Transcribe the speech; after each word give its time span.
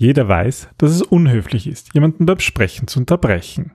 Jeder 0.00 0.28
weiß, 0.28 0.68
dass 0.78 0.92
es 0.92 1.02
unhöflich 1.02 1.66
ist, 1.66 1.92
jemanden 1.92 2.24
beim 2.24 2.38
Sprechen 2.38 2.86
zu 2.86 3.00
unterbrechen. 3.00 3.72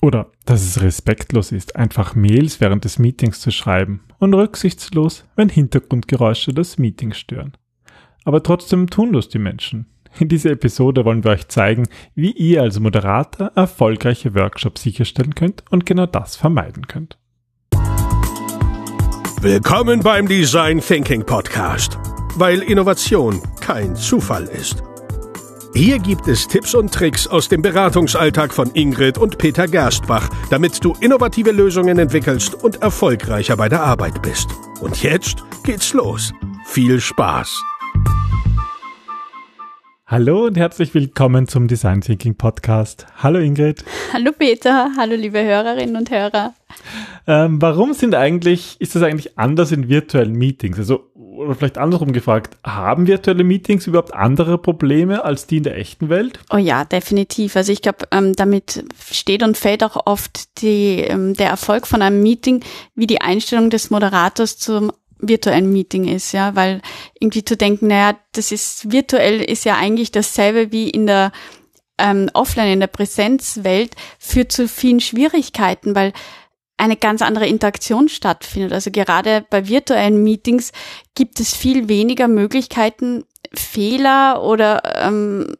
Oder 0.00 0.32
dass 0.46 0.62
es 0.62 0.80
respektlos 0.80 1.52
ist, 1.52 1.76
einfach 1.76 2.14
Mails 2.14 2.62
während 2.62 2.86
des 2.86 2.98
Meetings 2.98 3.40
zu 3.40 3.50
schreiben 3.50 4.00
und 4.18 4.32
rücksichtslos, 4.32 5.26
wenn 5.36 5.50
Hintergrundgeräusche 5.50 6.54
das 6.54 6.78
Meeting 6.78 7.12
stören. 7.12 7.52
Aber 8.24 8.42
trotzdem 8.42 8.88
tun 8.88 9.12
das 9.12 9.28
die 9.28 9.38
Menschen. 9.38 9.84
In 10.18 10.28
dieser 10.28 10.50
Episode 10.50 11.04
wollen 11.04 11.24
wir 11.24 11.32
euch 11.32 11.48
zeigen, 11.48 11.88
wie 12.14 12.32
ihr 12.32 12.62
als 12.62 12.80
Moderator 12.80 13.52
erfolgreiche 13.54 14.34
Workshops 14.34 14.82
sicherstellen 14.82 15.34
könnt 15.34 15.62
und 15.70 15.84
genau 15.84 16.06
das 16.06 16.36
vermeiden 16.36 16.86
könnt. 16.86 17.18
Willkommen 19.42 20.00
beim 20.00 20.26
Design 20.26 20.80
Thinking 20.80 21.26
Podcast, 21.26 21.98
weil 22.36 22.62
Innovation 22.62 23.42
kein 23.60 23.94
Zufall 23.94 24.44
ist. 24.44 24.82
Hier 25.76 25.98
gibt 25.98 26.26
es 26.26 26.48
Tipps 26.48 26.74
und 26.74 26.90
Tricks 26.90 27.26
aus 27.26 27.50
dem 27.50 27.60
Beratungsalltag 27.60 28.54
von 28.54 28.70
Ingrid 28.72 29.18
und 29.18 29.36
Peter 29.36 29.68
Gerstbach, 29.68 30.30
damit 30.48 30.82
du 30.82 30.94
innovative 31.02 31.50
Lösungen 31.50 31.98
entwickelst 31.98 32.54
und 32.54 32.80
erfolgreicher 32.80 33.58
bei 33.58 33.68
der 33.68 33.82
Arbeit 33.82 34.22
bist. 34.22 34.48
Und 34.80 35.02
jetzt 35.02 35.44
geht's 35.64 35.92
los. 35.92 36.32
Viel 36.64 36.98
Spaß! 36.98 37.62
Hallo 40.06 40.46
und 40.46 40.56
herzlich 40.56 40.94
willkommen 40.94 41.46
zum 41.46 41.68
Design 41.68 42.00
Thinking 42.00 42.36
Podcast. 42.36 43.06
Hallo 43.18 43.38
Ingrid. 43.38 43.84
Hallo 44.14 44.32
Peter, 44.32 44.92
hallo 44.96 45.14
liebe 45.14 45.42
Hörerinnen 45.42 45.96
und 45.96 46.10
Hörer. 46.10 46.54
Ähm, 47.26 47.60
warum 47.60 47.92
sind 47.92 48.14
eigentlich, 48.14 48.76
ist 48.80 48.94
das 48.94 49.02
eigentlich 49.02 49.36
anders 49.36 49.72
in 49.72 49.90
virtuellen 49.90 50.32
Meetings? 50.32 50.78
Also 50.78 51.10
oder 51.36 51.54
vielleicht 51.54 51.78
andersrum 51.78 52.12
gefragt, 52.12 52.56
haben 52.64 53.06
virtuelle 53.06 53.44
Meetings 53.44 53.86
überhaupt 53.86 54.14
andere 54.14 54.58
Probleme 54.58 55.24
als 55.24 55.46
die 55.46 55.58
in 55.58 55.62
der 55.62 55.76
echten 55.76 56.08
Welt? 56.08 56.40
Oh 56.50 56.56
ja, 56.56 56.84
definitiv. 56.84 57.56
Also 57.56 57.72
ich 57.72 57.82
glaube, 57.82 58.06
ähm, 58.10 58.34
damit 58.34 58.84
steht 59.10 59.42
und 59.42 59.56
fällt 59.56 59.84
auch 59.84 60.06
oft 60.06 60.60
die, 60.62 61.00
ähm, 61.00 61.34
der 61.34 61.48
Erfolg 61.48 61.86
von 61.86 62.02
einem 62.02 62.22
Meeting, 62.22 62.64
wie 62.94 63.06
die 63.06 63.20
Einstellung 63.20 63.70
des 63.70 63.90
Moderators 63.90 64.58
zum 64.58 64.92
virtuellen 65.18 65.72
Meeting 65.72 66.06
ist, 66.06 66.32
ja, 66.32 66.54
weil 66.54 66.82
irgendwie 67.18 67.44
zu 67.44 67.56
denken, 67.56 67.86
naja, 67.86 68.16
das 68.32 68.52
ist 68.52 68.92
virtuell 68.92 69.40
ist 69.40 69.64
ja 69.64 69.76
eigentlich 69.76 70.12
dasselbe 70.12 70.72
wie 70.72 70.90
in 70.90 71.06
der 71.06 71.32
ähm, 71.98 72.28
offline, 72.34 72.72
in 72.72 72.80
der 72.80 72.86
Präsenzwelt, 72.88 73.94
führt 74.18 74.52
zu 74.52 74.68
vielen 74.68 75.00
Schwierigkeiten, 75.00 75.94
weil 75.94 76.12
eine 76.76 76.96
ganz 76.96 77.22
andere 77.22 77.46
Interaktion 77.46 78.08
stattfindet. 78.08 78.72
Also 78.72 78.90
gerade 78.90 79.44
bei 79.48 79.68
virtuellen 79.68 80.22
Meetings 80.22 80.72
gibt 81.14 81.40
es 81.40 81.54
viel 81.54 81.88
weniger 81.88 82.28
Möglichkeiten, 82.28 83.24
Fehler 83.54 84.42
oder 84.42 84.82
ähm, 85.06 85.56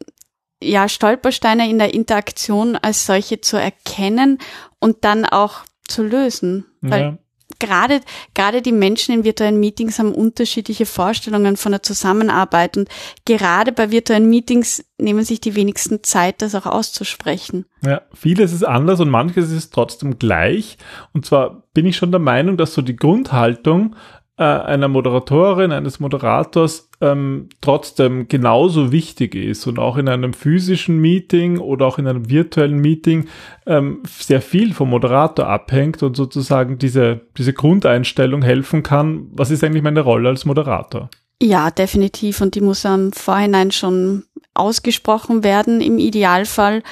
ja, 0.63 0.89
Stolpersteine 0.89 1.69
in 1.69 1.79
der 1.79 1.95
Interaktion 1.95 2.77
als 2.77 3.07
solche 3.07 3.41
zu 3.41 3.57
erkennen 3.57 4.39
und 4.81 5.05
dann 5.05 5.25
auch 5.25 5.61
zu 5.87 6.03
lösen. 6.03 6.67
Weil 6.81 7.19
gerade, 7.59 8.01
gerade 8.35 8.63
die 8.63 8.73
Menschen 8.73 9.15
in 9.15 9.25
virtuellen 9.25 9.61
Meetings 9.61 9.99
haben 9.99 10.13
unterschiedliche 10.13 10.87
Vorstellungen 10.87 11.57
von 11.57 11.73
der 11.73 11.83
Zusammenarbeit 11.83 12.77
und 12.77 12.89
gerade 13.25 13.73
bei 13.73 13.91
virtuellen 13.91 14.29
Meetings 14.29 14.85
nehmen 14.99 15.25
sich 15.25 15.41
die 15.41 15.55
wenigsten 15.55 16.03
Zeit, 16.03 16.43
das 16.43 16.55
auch 16.55 16.67
auszusprechen. 16.67 17.67
Ja, 17.85 18.03
vieles 18.15 18.53
ist 18.53 18.65
anders 18.65 19.01
und 19.01 19.11
manches 19.11 19.53
ist 19.53 19.75
trotzdem 19.75 20.19
gleich. 20.19 20.79
Und 21.13 21.27
zwar 21.27 21.63
bin 21.75 21.87
ich 21.87 21.97
schon 21.97 22.11
der 22.11 22.21
Meinung, 22.21 22.57
dass 22.57 22.75
so 22.75 22.83
die 22.83 22.97
Grundhaltung 22.97 23.97
äh, 24.39 24.45
einer 24.45 24.89
Moderatorin, 24.89 25.73
eines 25.73 25.99
Moderators 25.99 26.91
ähm, 27.01 27.49
trotzdem 27.61 28.29
genauso 28.29 28.93
wichtig 28.93 29.35
ist 29.35 29.67
und 29.67 29.79
auch 29.79 29.97
in 29.97 30.09
einem 30.09 30.35
physischen 30.35 30.99
Meeting 30.99 31.59
oder 31.59 31.87
auch 31.87 31.99
in 31.99 32.07
einem 32.07 32.29
virtuellen 32.29 32.79
Meeting 32.79 33.29
ähm, 33.67 34.03
sehr 34.07 34.41
viel 34.41 34.75
vom 34.75 34.91
Moderator 34.91 35.47
abhängt 35.47 36.03
und 36.03 36.17
sozusagen 36.17 36.79
diese, 36.79 37.21
diese 37.37 37.53
Grundeinstellung 37.53 38.43
helfen 38.43 38.83
kann, 38.83 39.29
was 39.33 39.51
ist 39.51 39.65
eigentlich 39.65 39.83
meine 39.83 40.01
Rolle 40.01 40.29
als 40.29 40.45
Moderator? 40.45 41.09
Ja, 41.43 41.71
definitiv. 41.71 42.41
Und 42.41 42.55
die 42.55 42.63
muss 42.63 42.87
am 42.87 43.13
Vorhinein 43.13 43.71
schon 43.71 44.25
ausgesprochen 44.55 45.45
werden 45.45 45.81
im 45.81 45.99
Idealfall. 45.99 46.83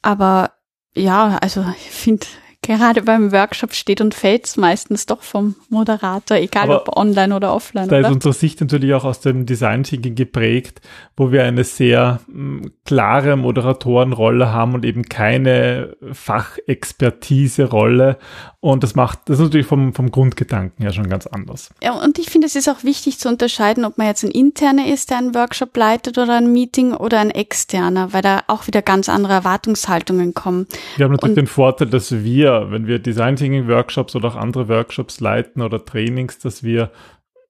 Aber 0.00 0.52
ja, 0.94 1.38
also 1.40 1.64
ich 1.76 1.90
finde, 1.90 2.26
Gerade 2.64 3.02
beim 3.02 3.32
Workshop 3.32 3.74
steht 3.74 4.00
und 4.00 4.14
fällt 4.14 4.46
es 4.46 4.56
meistens 4.56 5.06
doch 5.06 5.22
vom 5.22 5.56
Moderator, 5.68 6.36
egal 6.36 6.70
Aber 6.70 6.82
ob 6.82 6.96
online 6.96 7.34
oder 7.34 7.52
offline. 7.52 7.88
Da 7.88 7.98
oder? 7.98 8.08
ist 8.08 8.14
unsere 8.14 8.32
Sicht 8.32 8.60
natürlich 8.60 8.94
auch 8.94 9.04
aus 9.04 9.20
dem 9.20 9.46
Design 9.46 9.82
Thinking 9.82 10.14
geprägt, 10.14 10.80
wo 11.16 11.32
wir 11.32 11.42
eine 11.42 11.64
sehr 11.64 12.20
m, 12.28 12.70
klare 12.84 13.36
Moderatorenrolle 13.36 14.52
haben 14.52 14.74
und 14.74 14.84
eben 14.84 15.02
keine 15.02 15.96
Fachexpertise-Rolle. 16.12 18.16
Und 18.64 18.84
das 18.84 18.94
macht, 18.94 19.18
das 19.24 19.40
ist 19.40 19.42
natürlich 19.42 19.66
vom, 19.66 19.92
vom 19.92 20.12
Grundgedanken 20.12 20.84
her 20.84 20.92
schon 20.92 21.08
ganz 21.08 21.26
anders. 21.26 21.70
Ja, 21.82 22.00
und 22.00 22.20
ich 22.20 22.30
finde, 22.30 22.46
es 22.46 22.54
ist 22.54 22.68
auch 22.68 22.84
wichtig 22.84 23.18
zu 23.18 23.28
unterscheiden, 23.28 23.84
ob 23.84 23.98
man 23.98 24.06
jetzt 24.06 24.22
ein 24.22 24.30
interner 24.30 24.86
ist, 24.86 25.10
der 25.10 25.18
einen 25.18 25.34
Workshop 25.34 25.76
leitet 25.76 26.16
oder 26.16 26.36
ein 26.36 26.52
Meeting 26.52 26.92
oder 26.94 27.18
ein 27.18 27.32
externer, 27.32 28.12
weil 28.12 28.22
da 28.22 28.44
auch 28.46 28.68
wieder 28.68 28.80
ganz 28.80 29.08
andere 29.08 29.32
Erwartungshaltungen 29.32 30.32
kommen. 30.32 30.68
Wir 30.96 31.06
haben 31.06 31.10
natürlich 31.10 31.30
und 31.32 31.36
den 31.38 31.46
Vorteil, 31.48 31.88
dass 31.88 32.12
wir 32.22 32.68
wenn 32.70 32.86
wir 32.86 33.00
Design 33.00 33.34
Thinking 33.34 33.66
Workshops 33.66 34.14
oder 34.14 34.28
auch 34.28 34.36
andere 34.36 34.68
Workshops 34.68 35.18
leiten 35.18 35.60
oder 35.60 35.84
Trainings, 35.84 36.38
dass 36.38 36.62
wir 36.62 36.92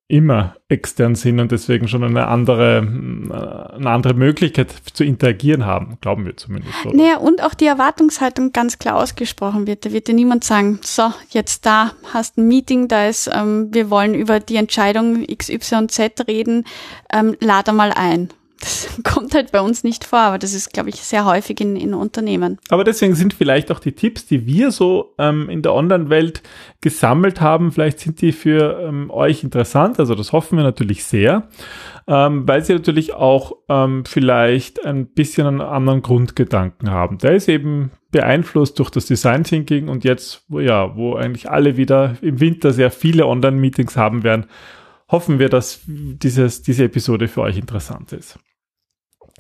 immer 0.09 0.57
extern 0.69 1.15
sind 1.15 1.41
und 1.41 1.53
deswegen 1.53 1.89
schon 1.89 2.05
eine 2.05 2.29
andere, 2.29 2.79
eine 2.81 3.91
andere 3.91 4.15
Möglichkeit 4.15 4.71
zu 4.93 5.05
interagieren 5.05 5.65
haben, 5.65 5.97
glauben 6.01 6.27
wir 6.27 6.37
zumindest. 6.37 6.75
Oder? 6.85 6.95
Naja, 6.95 7.17
und 7.17 7.43
auch 7.43 7.55
die 7.55 7.67
Erwartungshaltung 7.67 8.53
ganz 8.53 8.79
klar 8.79 8.97
ausgesprochen 8.97 9.67
wird. 9.67 9.87
Da 9.87 9.93
wird 9.93 10.09
dir 10.09 10.15
niemand 10.15 10.45
sagen, 10.45 10.81
so, 10.83 11.13
jetzt 11.31 11.65
da 11.65 11.93
hast 12.13 12.37
ein 12.37 12.47
Meeting, 12.47 12.89
da 12.89 13.07
ist, 13.07 13.31
ähm, 13.33 13.69
wir 13.73 13.89
wollen 13.89 14.15
über 14.15 14.39
die 14.39 14.57
Entscheidung 14.57 15.25
XYZ 15.27 16.27
reden, 16.29 16.65
ähm, 17.11 17.37
lade 17.41 17.73
mal 17.73 17.93
ein. 17.93 18.29
Das 18.63 18.89
kommt 19.03 19.35
halt 19.35 19.51
bei 19.51 19.61
uns 19.61 19.83
nicht 19.83 20.05
vor, 20.05 20.21
aber 20.21 20.39
das 20.39 20.55
ist, 20.55 20.73
glaube 20.73 20.89
ich, 20.89 21.03
sehr 21.03 21.25
häufig 21.25 21.61
in, 21.61 21.75
in 21.75 21.95
Unternehmen. 21.95 22.59
Aber 22.69 22.85
deswegen 22.85 23.17
sind 23.17 23.35
vielleicht 23.35 23.73
auch 23.73 23.81
die 23.81 23.93
Tipps, 23.93 24.25
die 24.25 24.47
wir 24.47 24.71
so 24.71 25.15
ähm, 25.19 25.51
in 25.51 25.63
der 25.63 25.75
Online-Welt 25.75 26.43
gesammelt 26.81 27.41
haben, 27.41 27.73
vielleicht 27.73 27.99
sind 27.99 28.21
die 28.21 28.31
für 28.31 28.81
ähm, 28.81 29.11
euch 29.11 29.43
interessant. 29.43 29.99
Also 29.99 30.15
das 30.15 30.33
hoffen 30.33 30.57
wir 30.57 30.63
natürlich 30.63 31.05
sehr, 31.05 31.49
ähm, 32.07 32.47
weil 32.47 32.65
sie 32.65 32.73
natürlich 32.73 33.15
auch 33.15 33.53
ähm, 33.69 34.05
vielleicht 34.05 34.85
ein 34.87 35.07
bisschen 35.07 35.49
einen 35.49 35.61
anderen 35.61 36.03
Grundgedanken 36.03 36.91
haben. 36.91 37.19
Der 37.19 37.33
ist 37.33 37.49
eben 37.49 37.91
beeinflusst 38.13 38.79
durch 38.79 38.91
das 38.91 39.07
Design 39.07 39.43
Thinking 39.43 39.89
und 39.89 40.05
jetzt, 40.05 40.45
wo, 40.49 40.61
ja, 40.61 40.97
wo 40.97 41.17
eigentlich 41.17 41.51
alle 41.51 41.77
wieder 41.77 42.15
im 42.23 42.39
Winter 42.39 42.73
sehr 42.73 42.93
viele 42.93 43.27
Online-Meetings 43.27 43.97
haben 43.97 44.23
werden, 44.23 44.47
hoffen 45.09 45.39
wir, 45.41 45.49
dass 45.49 45.81
dieses, 45.87 46.63
diese 46.63 46.85
Episode 46.85 47.27
für 47.27 47.41
euch 47.43 47.59
interessant 47.59 48.13
ist. 48.13 48.39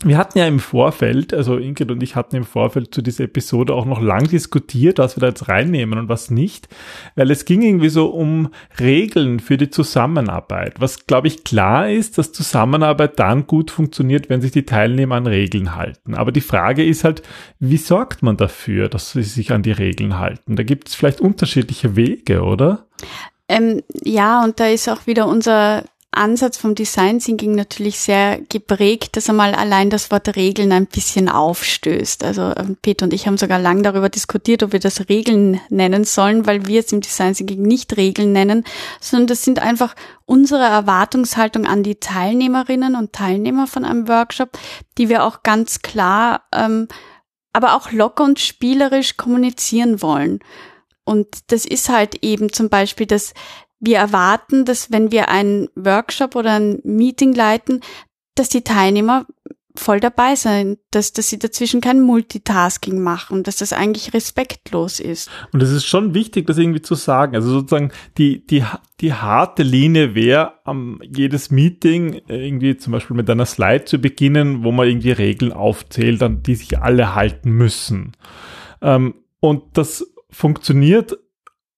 Wir 0.04 0.18
hatten 0.18 0.38
ja 0.38 0.46
im 0.46 0.58
Vorfeld, 0.58 1.32
also 1.32 1.58
Ingrid 1.58 1.92
und 1.92 2.02
ich 2.02 2.16
hatten 2.16 2.34
im 2.34 2.44
Vorfeld 2.44 2.92
zu 2.92 3.02
dieser 3.02 3.24
Episode 3.24 3.72
auch 3.72 3.84
noch 3.84 4.00
lang 4.00 4.28
diskutiert, 4.28 4.98
was 4.98 5.16
wir 5.16 5.20
da 5.20 5.28
jetzt 5.28 5.48
reinnehmen 5.48 5.96
und 5.96 6.08
was 6.08 6.28
nicht, 6.28 6.68
weil 7.14 7.30
es 7.30 7.44
ging 7.44 7.62
irgendwie 7.62 7.88
so 7.88 8.06
um 8.06 8.48
Regeln 8.80 9.38
für 9.38 9.56
die 9.56 9.70
Zusammenarbeit. 9.70 10.80
Was, 10.80 11.06
glaube 11.06 11.28
ich, 11.28 11.44
klar 11.44 11.88
ist, 11.88 12.18
dass 12.18 12.32
Zusammenarbeit 12.32 13.20
dann 13.20 13.46
gut 13.46 13.70
funktioniert, 13.70 14.28
wenn 14.28 14.40
sich 14.40 14.50
die 14.50 14.66
Teilnehmer 14.66 15.14
an 15.14 15.28
Regeln 15.28 15.76
halten. 15.76 16.14
Aber 16.14 16.32
die 16.32 16.40
Frage 16.40 16.84
ist 16.84 17.04
halt, 17.04 17.22
wie 17.60 17.76
sorgt 17.76 18.24
man 18.24 18.36
dafür, 18.36 18.88
dass 18.88 19.12
sie 19.12 19.22
sich 19.22 19.52
an 19.52 19.62
die 19.62 19.70
Regeln 19.70 20.18
halten? 20.18 20.56
Da 20.56 20.64
gibt 20.64 20.88
es 20.88 20.96
vielleicht 20.96 21.20
unterschiedliche 21.20 21.94
Wege, 21.94 22.42
oder? 22.42 22.86
Ähm, 23.48 23.82
ja, 24.02 24.42
und 24.42 24.58
da 24.58 24.66
ist 24.66 24.88
auch 24.88 25.06
wieder 25.06 25.28
unser 25.28 25.84
Ansatz 26.14 26.58
vom 26.58 26.74
Design 26.74 27.18
Thinking 27.18 27.54
natürlich 27.54 27.98
sehr 27.98 28.40
geprägt, 28.48 29.16
dass 29.16 29.30
einmal 29.30 29.54
allein 29.54 29.88
das 29.88 30.10
Wort 30.10 30.36
Regeln 30.36 30.70
ein 30.70 30.86
bisschen 30.86 31.28
aufstößt. 31.28 32.22
Also 32.22 32.52
ähm, 32.56 32.76
Peter 32.82 33.04
und 33.04 33.14
ich 33.14 33.26
haben 33.26 33.38
sogar 33.38 33.58
lang 33.58 33.82
darüber 33.82 34.10
diskutiert, 34.10 34.62
ob 34.62 34.72
wir 34.72 34.80
das 34.80 35.08
Regeln 35.08 35.60
nennen 35.70 36.04
sollen, 36.04 36.46
weil 36.46 36.66
wir 36.66 36.80
es 36.80 36.92
im 36.92 37.00
Design 37.00 37.32
Thinking 37.32 37.62
nicht 37.62 37.96
Regeln 37.96 38.32
nennen, 38.32 38.64
sondern 39.00 39.28
das 39.28 39.42
sind 39.42 39.58
einfach 39.58 39.94
unsere 40.26 40.64
Erwartungshaltung 40.64 41.66
an 41.66 41.82
die 41.82 41.96
Teilnehmerinnen 41.96 42.94
und 42.94 43.14
Teilnehmer 43.14 43.66
von 43.66 43.84
einem 43.84 44.06
Workshop, 44.06 44.50
die 44.98 45.08
wir 45.08 45.24
auch 45.24 45.42
ganz 45.42 45.80
klar, 45.80 46.42
ähm, 46.54 46.88
aber 47.54 47.74
auch 47.74 47.90
locker 47.90 48.24
und 48.24 48.38
spielerisch 48.38 49.16
kommunizieren 49.16 50.02
wollen. 50.02 50.40
Und 51.04 51.26
das 51.48 51.64
ist 51.64 51.88
halt 51.88 52.22
eben 52.22 52.52
zum 52.52 52.68
Beispiel, 52.68 53.06
dass 53.06 53.34
wir 53.82 53.98
erwarten, 53.98 54.64
dass 54.64 54.92
wenn 54.92 55.10
wir 55.10 55.28
einen 55.28 55.68
Workshop 55.74 56.36
oder 56.36 56.54
ein 56.54 56.80
Meeting 56.84 57.34
leiten, 57.34 57.80
dass 58.36 58.48
die 58.48 58.62
Teilnehmer 58.62 59.26
voll 59.74 60.00
dabei 60.00 60.36
sein, 60.36 60.76
dass, 60.90 61.12
dass 61.12 61.30
sie 61.30 61.38
dazwischen 61.38 61.80
kein 61.80 62.00
Multitasking 62.00 63.02
machen, 63.02 63.42
dass 63.42 63.56
das 63.56 63.72
eigentlich 63.72 64.14
respektlos 64.14 65.00
ist. 65.00 65.30
Und 65.52 65.62
es 65.62 65.70
ist 65.70 65.86
schon 65.86 66.14
wichtig, 66.14 66.46
das 66.46 66.58
irgendwie 66.58 66.82
zu 66.82 66.94
sagen. 66.94 67.34
Also 67.34 67.50
sozusagen 67.50 67.90
die, 68.18 68.46
die, 68.46 68.64
die 69.00 69.14
harte 69.14 69.62
Linie 69.62 70.14
wäre, 70.14 70.52
am 70.64 71.00
jedes 71.02 71.50
Meeting 71.50 72.20
irgendwie 72.28 72.76
zum 72.76 72.92
Beispiel 72.92 73.16
mit 73.16 73.28
einer 73.30 73.46
Slide 73.46 73.86
zu 73.86 73.98
beginnen, 73.98 74.62
wo 74.62 74.72
man 74.72 74.86
irgendwie 74.86 75.12
Regeln 75.12 75.52
aufzählt, 75.52 76.22
an 76.22 76.42
die 76.42 76.54
sich 76.54 76.78
alle 76.78 77.14
halten 77.14 77.50
müssen. 77.50 78.12
Ähm, 78.80 79.14
und 79.40 79.62
das 79.72 80.06
funktioniert 80.30 81.18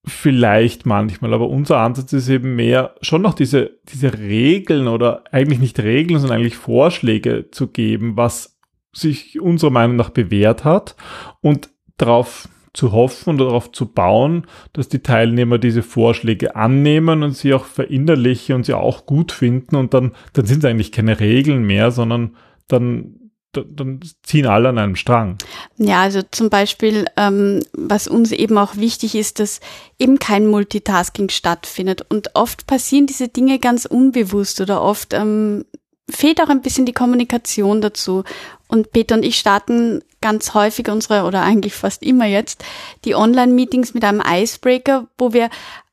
vielleicht 0.07 0.87
manchmal, 0.87 1.33
aber 1.33 1.49
unser 1.49 1.79
Ansatz 1.79 2.13
ist 2.13 2.29
eben 2.29 2.57
mehr, 2.57 2.95
schon 3.01 3.23
noch 3.23 3.35
diese, 3.35 3.79
diese 3.89 4.19
Regeln 4.19 4.87
oder 4.89 5.25
eigentlich 5.33 5.61
nicht 5.61 5.81
Regeln, 5.81 6.21
sondern 6.21 6.39
eigentlich 6.39 6.57
Vorschläge 6.57 7.51
zu 7.51 7.69
geben, 7.69 8.17
was 8.17 8.59
sich 8.93 9.41
unserer 9.41 9.71
Meinung 9.71 9.97
nach 9.97 10.11
bewährt 10.11 10.65
hat 10.65 10.95
und 11.41 11.71
darauf 11.97 12.49
zu 12.75 12.93
hoffen 12.93 13.31
und 13.31 13.39
darauf 13.39 13.73
zu 13.73 13.87
bauen, 13.87 14.47
dass 14.73 14.89
die 14.89 14.99
Teilnehmer 14.99 15.59
diese 15.59 15.83
Vorschläge 15.83 16.57
annehmen 16.57 17.23
und 17.23 17.33
sie 17.33 17.55
auch 17.55 17.65
verinnerlichen 17.65 18.57
und 18.57 18.67
sie 18.67 18.75
auch 18.75 19.07
gut 19.07 19.33
finden 19.33 19.77
und 19.77 19.95
dann, 19.95 20.13
dann 20.33 20.45
sind 20.45 20.59
es 20.59 20.71
eigentlich 20.71 20.93
keine 20.93 21.21
Regeln 21.21 21.63
mehr, 21.63 21.93
sondern 21.93 22.37
dann 22.69 23.24
dann 23.63 24.01
ziehen 24.23 24.47
alle 24.47 24.69
an 24.69 24.79
einem 24.79 24.97
Strang. 24.97 25.39
Ja, 25.77 26.03
also 26.03 26.21
zum 26.31 26.51
Beispiel, 26.51 27.07
ähm, 27.17 27.61
was 27.73 28.09
uns 28.09 28.33
eben 28.33 28.59
auch 28.59 28.77
wichtig 28.77 29.15
ist, 29.15 29.41
dass 29.41 29.61
eben 29.99 30.19
kein 30.19 30.47
Multitasking 30.47 31.29
stattfindet. 31.29 32.05
Und 32.09 32.31
oft 32.35 32.67
passieren 32.67 33.07
diese 33.07 33.29
Dinge 33.29 33.59
ganz 33.59 33.85
unbewusst 33.85 34.61
oder 34.61 34.83
oft 34.83 35.15
ähm, 35.15 35.65
fehlt 36.11 36.41
auch 36.41 36.49
ein 36.49 36.63
bisschen 36.63 36.87
die 36.87 36.93
Kommunikation 36.93 37.81
dazu. 37.81 38.25
Und 38.69 38.93
Peter 38.93 39.15
und 39.15 39.25
ich 39.25 39.39
starten 39.39 40.03
ganz 40.21 40.55
häufig 40.55 40.89
unsere, 40.89 41.25
oder 41.25 41.43
eigentlich 41.43 41.75
fast 41.75 42.03
immer 42.03 42.27
jetzt, 42.27 42.65
die 43.05 43.15
Online-Meetings 43.15 43.95
mit 43.95 44.05
einem 44.05 44.23
Icebreaker, 44.27 45.09
wo 45.19 45.33
wir 45.33 45.51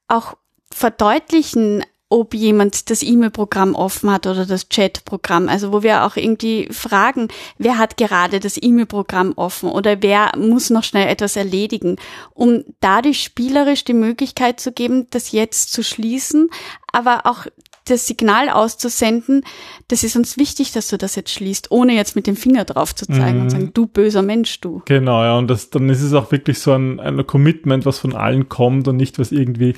auch 0.08 0.36
verdeutlichen, 0.74 1.84
ob 2.12 2.34
jemand 2.34 2.90
das 2.90 3.04
E-Mail-Programm 3.04 3.74
offen 3.74 4.12
hat 4.12 4.28
oder 4.28 4.46
das 4.46 4.68
Chat-Programm. 4.68 5.48
Also 5.48 5.72
wo 5.72 5.82
wir 5.82 6.04
auch 6.06 6.18
irgendwie 6.18 6.68
fragen, 6.70 7.30
wer 7.58 7.78
hat 7.78 7.96
gerade 7.96 8.42
das 8.42 8.62
E-Mail-Programm 8.62 9.34
offen 9.38 9.70
oder 9.70 10.02
wer 10.02 10.32
muss 10.38 10.70
noch 10.70 10.84
schnell 10.84 11.08
etwas 11.08 11.38
erledigen, 11.38 11.96
um 12.34 12.66
dadurch 12.82 13.24
spielerisch 13.24 13.86
die 13.86 13.94
Möglichkeit 13.94 14.60
zu 14.60 14.74
geben, 14.74 15.08
das 15.12 15.32
jetzt 15.32 15.72
zu 15.72 15.84
schließen, 15.84 16.50
aber 16.92 17.26
auch 17.26 17.46
das 17.86 18.08
Signal 18.08 18.50
auszusenden, 18.50 19.44
das 19.88 20.04
ist 20.04 20.16
uns 20.16 20.38
wichtig, 20.38 20.72
dass 20.72 20.90
du 20.90 20.98
das 20.98 21.16
jetzt 21.16 21.32
schließt, 21.32 21.72
ohne 21.72 21.94
jetzt 21.94 22.16
mit 22.16 22.28
dem 22.28 22.36
Finger 22.36 22.64
drauf 22.64 22.94
zu 22.94 23.08
zeigen 23.08 23.38
mhm. 23.38 23.44
und 23.44 23.50
sagen, 23.50 23.72
du 23.74 23.88
böser 23.88 24.22
Mensch, 24.22 24.62
du. 24.62 24.82
Genau, 24.86 25.24
ja, 25.24 25.38
und 25.38 25.48
das, 25.48 25.70
dann 25.70 25.90
ist 25.90 26.02
es 26.02 26.14
auch 26.14 26.32
wirklich 26.32 26.60
so 26.60 26.74
ein, 26.74 27.00
ein 27.00 27.26
Commitment, 27.26 27.86
was 27.86 28.00
von 28.00 28.16
allen 28.16 28.50
kommt 28.50 28.88
und 28.88 28.98
nicht 28.98 29.18
was 29.18 29.32
irgendwie 29.32 29.76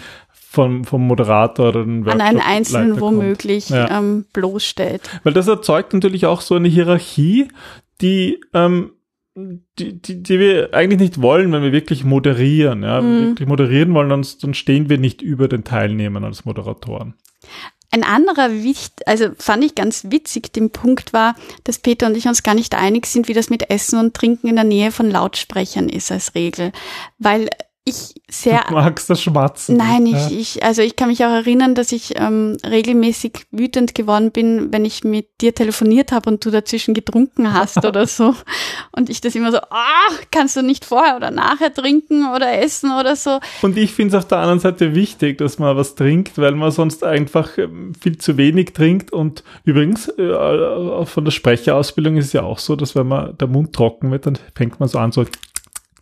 vom, 0.53 0.83
vom 0.83 1.07
Moderator 1.07 1.69
oder 1.69 1.83
den 1.83 2.07
An 2.07 2.21
einen 2.21 2.39
Einzelnen 2.39 3.01
womöglich 3.01 3.69
ja. 3.69 3.97
ähm, 3.97 4.25
bloßstellt. 4.33 5.01
Weil 5.23 5.33
das 5.33 5.47
erzeugt 5.47 5.93
natürlich 5.93 6.27
auch 6.27 6.41
so 6.41 6.53
eine 6.53 6.67
Hierarchie, 6.67 7.47
die, 8.01 8.39
ähm, 8.53 8.91
die, 9.35 9.99
die, 9.99 10.21
die 10.21 10.39
wir 10.39 10.71
eigentlich 10.75 10.99
nicht 10.99 11.21
wollen, 11.23 11.51
wenn 11.51 11.63
wir 11.63 11.71
wirklich 11.71 12.03
moderieren. 12.03 12.83
Ja? 12.83 13.01
Mhm. 13.01 13.29
wirklich 13.29 13.49
moderieren 13.49 13.95
wollen, 13.95 14.09
dann, 14.09 14.25
dann 14.41 14.53
stehen 14.53 14.89
wir 14.89 14.99
nicht 14.99 15.23
über 15.23 15.47
den 15.47 15.63
Teilnehmern 15.63 16.23
als 16.23 16.45
Moderatoren. 16.45 17.15
Ein 17.89 18.03
anderer 18.03 18.51
Wicht, 18.51 19.07
also 19.07 19.29
fand 19.39 19.63
ich 19.63 19.73
ganz 19.73 20.11
witzig, 20.11 20.53
den 20.53 20.69
Punkt 20.69 21.13
war, 21.13 21.35
dass 21.63 21.79
Peter 21.79 22.05
und 22.05 22.15
ich 22.15 22.27
uns 22.27 22.43
gar 22.43 22.53
nicht 22.53 22.75
einig 22.75 23.07
sind, 23.07 23.27
wie 23.27 23.33
das 23.33 23.49
mit 23.49 23.71
Essen 23.71 23.97
und 23.97 24.13
Trinken 24.13 24.47
in 24.47 24.55
der 24.55 24.65
Nähe 24.65 24.91
von 24.91 25.09
Lautsprechern 25.09 25.89
ist 25.89 26.11
als 26.11 26.35
Regel. 26.35 26.71
Weil 27.17 27.49
ich 27.85 28.15
sehr. 28.29 28.63
Du 28.69 28.75
magst 28.75 29.09
das 29.09 29.21
Schmatzen. 29.21 29.75
Nein, 29.75 30.05
ich, 30.05 30.13
ja. 30.13 30.29
ich, 30.31 30.63
also 30.63 30.81
ich 30.81 30.95
kann 30.95 31.09
mich 31.09 31.25
auch 31.25 31.31
erinnern, 31.31 31.75
dass 31.75 31.91
ich 31.91 32.13
ähm, 32.17 32.57
regelmäßig 32.65 33.45
wütend 33.51 33.93
geworden 33.93 34.31
bin, 34.31 34.71
wenn 34.71 34.85
ich 34.85 35.03
mit 35.03 35.27
dir 35.41 35.53
telefoniert 35.53 36.13
habe 36.13 36.29
und 36.29 36.45
du 36.45 36.49
dazwischen 36.49 36.93
getrunken 36.93 37.53
hast 37.53 37.77
oder 37.85 38.07
so. 38.07 38.35
Und 38.93 39.09
ich 39.09 39.19
das 39.19 39.35
immer 39.35 39.51
so, 39.51 39.57
ah, 39.57 40.09
kannst 40.31 40.55
du 40.55 40.61
nicht 40.61 40.85
vorher 40.85 41.17
oder 41.17 41.29
nachher 41.29 41.73
trinken 41.73 42.33
oder 42.33 42.57
essen 42.57 42.91
oder 42.97 43.17
so. 43.17 43.39
Und 43.61 43.77
ich 43.77 43.91
finde 43.91 44.15
es 44.15 44.23
auf 44.23 44.29
der 44.29 44.37
anderen 44.37 44.59
Seite 44.59 44.95
wichtig, 44.95 45.37
dass 45.37 45.59
man 45.59 45.75
was 45.75 45.95
trinkt, 45.95 46.37
weil 46.37 46.53
man 46.53 46.71
sonst 46.71 47.03
einfach 47.03 47.57
ähm, 47.57 47.93
viel 47.99 48.17
zu 48.17 48.37
wenig 48.37 48.71
trinkt. 48.71 49.11
Und 49.11 49.43
übrigens, 49.65 50.07
äh, 50.07 51.05
von 51.05 51.25
der 51.25 51.31
Sprecherausbildung 51.31 52.15
ist 52.15 52.27
es 52.27 52.33
ja 52.33 52.43
auch 52.43 52.59
so, 52.59 52.77
dass 52.77 52.95
wenn 52.95 53.07
man 53.07 53.37
der 53.37 53.49
Mund 53.49 53.73
trocken 53.73 54.09
wird, 54.11 54.25
dann 54.25 54.37
fängt 54.55 54.79
man 54.79 54.87
so 54.87 54.99
an, 54.99 55.11
so 55.11 55.25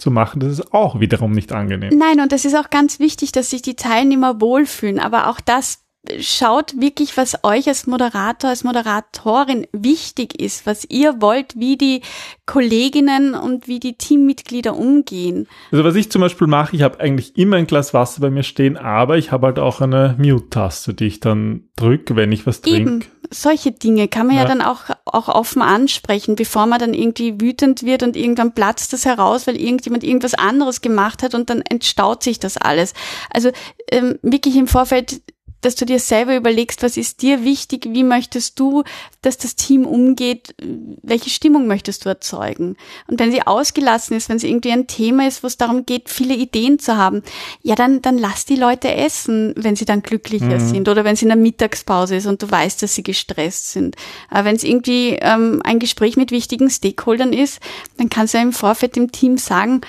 zu 0.01 0.11
machen, 0.11 0.39
das 0.39 0.51
ist 0.51 0.73
auch 0.73 0.99
wiederum 0.99 1.31
nicht 1.31 1.53
angenehm. 1.53 1.97
Nein, 1.97 2.19
und 2.19 2.33
es 2.33 2.43
ist 2.43 2.55
auch 2.55 2.69
ganz 2.69 2.99
wichtig, 2.99 3.31
dass 3.31 3.49
sich 3.51 3.61
die 3.61 3.75
Teilnehmer 3.75 4.41
wohlfühlen, 4.41 4.99
aber 4.99 5.27
auch 5.27 5.39
das 5.39 5.79
schaut 6.19 6.79
wirklich, 6.79 7.15
was 7.15 7.43
euch 7.43 7.67
als 7.67 7.85
Moderator, 7.85 8.49
als 8.49 8.63
Moderatorin 8.63 9.67
wichtig 9.71 10.39
ist, 10.41 10.65
was 10.65 10.85
ihr 10.89 11.21
wollt, 11.21 11.59
wie 11.59 11.77
die 11.77 12.01
Kolleginnen 12.47 13.35
und 13.35 13.67
wie 13.67 13.79
die 13.79 13.97
Teammitglieder 13.97 14.75
umgehen. 14.75 15.47
Also 15.71 15.83
was 15.83 15.95
ich 15.95 16.11
zum 16.11 16.21
Beispiel 16.21 16.47
mache, 16.47 16.75
ich 16.75 16.81
habe 16.81 16.99
eigentlich 16.99 17.37
immer 17.37 17.57
ein 17.57 17.67
Glas 17.67 17.93
Wasser 17.93 18.19
bei 18.21 18.31
mir 18.31 18.43
stehen, 18.43 18.77
aber 18.77 19.17
ich 19.17 19.31
habe 19.31 19.47
halt 19.47 19.59
auch 19.59 19.79
eine 19.79 20.15
Mute-Taste, 20.17 20.95
die 20.95 21.05
ich 21.05 21.19
dann 21.19 21.69
drücke, 21.75 22.15
wenn 22.15 22.31
ich 22.31 22.47
was 22.47 22.61
trinke. 22.61 23.07
Solche 23.29 23.71
Dinge 23.71 24.07
kann 24.07 24.27
man 24.27 24.35
ja, 24.35 24.41
ja 24.41 24.47
dann 24.47 24.61
auch, 24.61 24.89
auch 25.05 25.29
offen 25.29 25.61
ansprechen, 25.61 26.35
bevor 26.35 26.65
man 26.65 26.79
dann 26.79 26.93
irgendwie 26.93 27.39
wütend 27.39 27.83
wird 27.83 28.03
und 28.03 28.17
irgendwann 28.17 28.53
platzt 28.53 28.91
das 28.91 29.05
heraus, 29.05 29.47
weil 29.47 29.55
irgendjemand 29.55 30.03
irgendwas 30.03 30.33
anderes 30.33 30.81
gemacht 30.81 31.23
hat 31.23 31.35
und 31.35 31.49
dann 31.49 31.61
entstaut 31.61 32.23
sich 32.23 32.39
das 32.39 32.57
alles. 32.57 32.93
Also 33.29 33.51
ähm, 33.89 34.17
wirklich 34.21 34.57
im 34.57 34.67
Vorfeld 34.67 35.21
dass 35.61 35.75
du 35.75 35.85
dir 35.85 35.99
selber 35.99 36.35
überlegst, 36.35 36.83
was 36.83 36.97
ist 36.97 37.21
dir 37.21 37.43
wichtig, 37.43 37.87
wie 37.91 38.03
möchtest 38.03 38.59
du, 38.59 38.83
dass 39.21 39.37
das 39.37 39.55
Team 39.55 39.85
umgeht, 39.85 40.55
welche 41.03 41.29
Stimmung 41.29 41.67
möchtest 41.67 42.05
du 42.05 42.09
erzeugen. 42.09 42.75
Und 43.07 43.19
wenn 43.19 43.31
sie 43.31 43.45
ausgelassen 43.45 44.17
ist, 44.17 44.29
wenn 44.29 44.37
es 44.37 44.43
irgendwie 44.43 44.71
ein 44.71 44.87
Thema 44.87 45.27
ist, 45.27 45.43
wo 45.43 45.47
es 45.47 45.57
darum 45.57 45.85
geht, 45.85 46.09
viele 46.09 46.33
Ideen 46.33 46.79
zu 46.79 46.97
haben, 46.97 47.21
ja, 47.61 47.75
dann, 47.75 48.01
dann 48.01 48.17
lass 48.17 48.45
die 48.45 48.55
Leute 48.55 48.93
essen, 48.93 49.53
wenn 49.55 49.75
sie 49.75 49.85
dann 49.85 50.01
glücklicher 50.01 50.59
mhm. 50.59 50.67
sind 50.67 50.89
oder 50.89 51.03
wenn 51.03 51.13
es 51.13 51.21
in 51.21 51.29
der 51.29 51.37
Mittagspause 51.37 52.15
ist 52.15 52.25
und 52.25 52.41
du 52.41 52.49
weißt, 52.49 52.81
dass 52.81 52.95
sie 52.95 53.03
gestresst 53.03 53.71
sind. 53.71 53.95
Aber 54.29 54.45
wenn 54.45 54.55
es 54.55 54.63
irgendwie 54.63 55.17
ähm, 55.21 55.61
ein 55.63 55.79
Gespräch 55.79 56.17
mit 56.17 56.31
wichtigen 56.31 56.69
Stakeholdern 56.69 57.33
ist, 57.33 57.59
dann 57.97 58.09
kannst 58.09 58.33
du 58.33 58.39
ja 58.39 58.43
im 58.43 58.53
Vorfeld 58.53 58.95
dem 58.95 59.11
Team 59.11 59.37
sagen, 59.37 59.81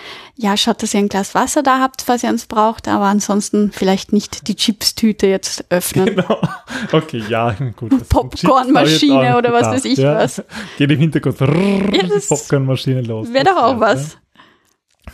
ja, 0.43 0.56
schaut, 0.56 0.83
dass 0.83 0.93
ihr 0.93 1.00
ein 1.00 1.09
Glas 1.09 1.35
Wasser 1.37 1.62
da 1.62 1.79
habt, 1.79 2.03
falls 2.03 2.25
ihr 2.25 2.31
uns 2.31 2.47
braucht, 2.47 2.89
aber 2.89 3.05
ansonsten 3.05 3.71
vielleicht 3.73 4.12
nicht 4.12 4.49
die 4.49 4.56
Chipstüte 4.56 5.29
jetzt 5.29 5.65
öffnen. 5.71 6.06
Genau. 6.06 6.41
Okay, 6.91 7.23
ja, 7.29 7.55
gut. 7.77 8.09
Popcornmaschine 8.09 9.39
oder 9.39 9.53
was 9.53 9.69
weiß 9.69 9.85
ich 9.85 9.99
ja. 9.99 10.17
was. 10.17 10.43
Geht 10.79 10.91
im 10.91 10.99
Hintergrund 10.99 11.39
ja, 11.41 12.09
Popcornmaschine 12.29 13.03
los. 13.03 13.33
Wäre 13.33 13.44
doch 13.44 13.56
auch 13.56 13.81
was. 13.81 14.19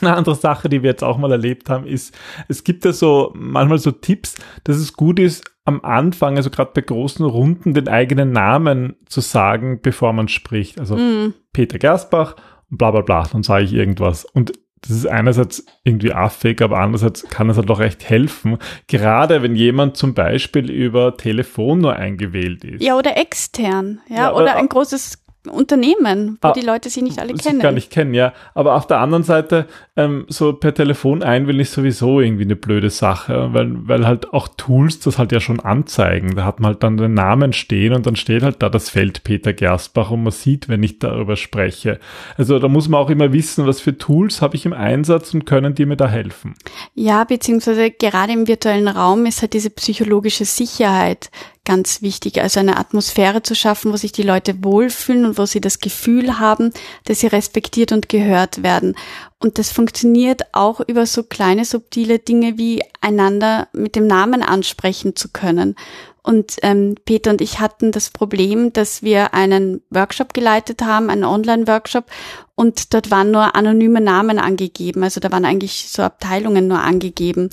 Eine 0.00 0.14
andere 0.14 0.34
Sache, 0.34 0.68
die 0.68 0.82
wir 0.82 0.90
jetzt 0.90 1.04
auch 1.04 1.18
mal 1.18 1.30
erlebt 1.30 1.68
haben, 1.68 1.86
ist, 1.86 2.16
es 2.48 2.64
gibt 2.64 2.84
ja 2.84 2.92
so 2.92 3.32
manchmal 3.34 3.78
so 3.78 3.90
Tipps, 3.90 4.36
dass 4.64 4.76
es 4.76 4.94
gut 4.94 5.18
ist, 5.18 5.44
am 5.64 5.82
Anfang, 5.82 6.36
also 6.36 6.48
gerade 6.48 6.70
bei 6.74 6.80
großen 6.80 7.24
Runden, 7.26 7.74
den 7.74 7.88
eigenen 7.88 8.32
Namen 8.32 8.96
zu 9.06 9.20
sagen, 9.20 9.80
bevor 9.82 10.14
man 10.14 10.28
spricht. 10.28 10.80
Also 10.80 10.96
mm. 10.96 11.34
Peter 11.52 11.78
Gersbach, 11.78 12.36
bla 12.70 12.90
bla 12.90 13.02
bla, 13.02 13.24
dann 13.30 13.42
sage 13.42 13.64
ich 13.64 13.74
irgendwas. 13.74 14.24
Und 14.24 14.52
das 14.82 14.90
ist 14.90 15.06
einerseits 15.06 15.64
irgendwie 15.84 16.12
affig, 16.12 16.62
aber 16.62 16.78
andererseits 16.78 17.28
kann 17.28 17.50
es 17.50 17.56
halt 17.56 17.70
auch 17.70 17.80
recht 17.80 18.08
helfen. 18.08 18.58
Gerade 18.86 19.42
wenn 19.42 19.56
jemand 19.56 19.96
zum 19.96 20.14
Beispiel 20.14 20.70
über 20.70 21.16
Telefon 21.16 21.80
nur 21.80 21.96
eingewählt 21.96 22.64
ist. 22.64 22.82
Ja, 22.82 22.96
oder 22.96 23.16
extern. 23.16 24.00
Ja, 24.08 24.16
ja 24.16 24.32
oder 24.32 24.56
ein 24.56 24.68
großes 24.68 25.24
Unternehmen, 25.46 26.38
wo 26.42 26.48
ah, 26.48 26.52
die 26.52 26.62
Leute 26.62 26.90
sie 26.90 27.00
nicht 27.00 27.18
alle 27.20 27.32
kennen. 27.32 27.60
gar 27.60 27.72
nicht 27.72 27.90
kennen, 27.90 28.12
ja. 28.12 28.32
Aber 28.54 28.74
auf 28.74 28.86
der 28.86 28.98
anderen 28.98 29.22
Seite, 29.22 29.66
ähm, 29.96 30.26
so 30.28 30.52
per 30.52 30.74
Telefon 30.74 31.22
einwählen 31.22 31.60
ist 31.60 31.72
sowieso 31.72 32.20
irgendwie 32.20 32.42
eine 32.42 32.56
blöde 32.56 32.90
Sache, 32.90 33.50
weil, 33.52 33.70
weil 33.88 34.06
halt 34.06 34.32
auch 34.32 34.48
Tools 34.56 34.98
das 35.00 35.18
halt 35.18 35.32
ja 35.32 35.40
schon 35.40 35.60
anzeigen. 35.60 36.34
Da 36.34 36.44
hat 36.44 36.60
man 36.60 36.72
halt 36.72 36.82
dann 36.82 36.96
den 36.96 37.14
Namen 37.14 37.52
stehen 37.52 37.94
und 37.94 38.06
dann 38.06 38.16
steht 38.16 38.42
halt 38.42 38.62
da 38.62 38.68
das 38.68 38.90
Feld 38.90 39.24
Peter 39.24 39.52
Gerstbach 39.52 40.10
und 40.10 40.24
man 40.24 40.32
sieht, 40.32 40.68
wenn 40.68 40.82
ich 40.82 40.98
darüber 40.98 41.36
spreche. 41.36 42.00
Also 42.36 42.58
da 42.58 42.68
muss 42.68 42.88
man 42.88 43.00
auch 43.00 43.10
immer 43.10 43.32
wissen, 43.32 43.66
was 43.66 43.80
für 43.80 43.96
Tools 43.96 44.42
habe 44.42 44.56
ich 44.56 44.66
im 44.66 44.72
Einsatz 44.72 45.32
und 45.34 45.46
können 45.46 45.74
die 45.74 45.86
mir 45.86 45.96
da 45.96 46.08
helfen. 46.08 46.54
Ja, 46.94 47.24
beziehungsweise 47.24 47.90
gerade 47.90 48.32
im 48.32 48.48
virtuellen 48.48 48.88
Raum 48.88 49.24
ist 49.24 49.40
halt 49.40 49.52
diese 49.52 49.70
psychologische 49.70 50.44
Sicherheit 50.44 51.30
ganz 51.68 52.00
wichtig, 52.00 52.40
also 52.40 52.60
eine 52.60 52.78
Atmosphäre 52.78 53.42
zu 53.42 53.54
schaffen, 53.54 53.92
wo 53.92 53.96
sich 53.98 54.10
die 54.10 54.22
Leute 54.22 54.64
wohlfühlen 54.64 55.26
und 55.26 55.36
wo 55.36 55.44
sie 55.44 55.60
das 55.60 55.80
Gefühl 55.80 56.38
haben, 56.38 56.72
dass 57.04 57.20
sie 57.20 57.26
respektiert 57.26 57.92
und 57.92 58.08
gehört 58.08 58.62
werden. 58.62 58.96
Und 59.38 59.58
das 59.58 59.70
funktioniert 59.70 60.42
auch 60.52 60.80
über 60.80 61.04
so 61.04 61.24
kleine 61.24 61.66
subtile 61.66 62.20
Dinge 62.20 62.56
wie 62.56 62.82
einander 63.02 63.68
mit 63.74 63.96
dem 63.96 64.06
Namen 64.06 64.42
ansprechen 64.42 65.14
zu 65.14 65.28
können. 65.28 65.74
Und 66.22 66.56
ähm, 66.62 66.94
Peter 67.04 67.30
und 67.30 67.42
ich 67.42 67.60
hatten 67.60 67.92
das 67.92 68.08
Problem, 68.08 68.72
dass 68.72 69.02
wir 69.02 69.34
einen 69.34 69.82
Workshop 69.90 70.32
geleitet 70.32 70.80
haben, 70.80 71.10
einen 71.10 71.24
Online-Workshop, 71.24 72.06
und 72.54 72.94
dort 72.94 73.10
waren 73.10 73.30
nur 73.30 73.54
anonyme 73.54 74.00
Namen 74.00 74.38
angegeben. 74.38 75.04
Also 75.04 75.20
da 75.20 75.30
waren 75.30 75.44
eigentlich 75.44 75.90
so 75.90 76.02
Abteilungen 76.02 76.66
nur 76.66 76.80
angegeben. 76.80 77.50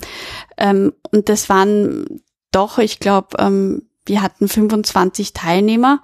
Ähm, 0.56 0.94
und 1.12 1.28
das 1.28 1.50
waren 1.50 2.22
doch, 2.50 2.78
ich 2.78 2.98
glaube, 2.98 3.36
ähm, 3.38 3.85
wir 4.06 4.22
hatten 4.22 4.48
25 4.48 5.32
Teilnehmer 5.32 6.02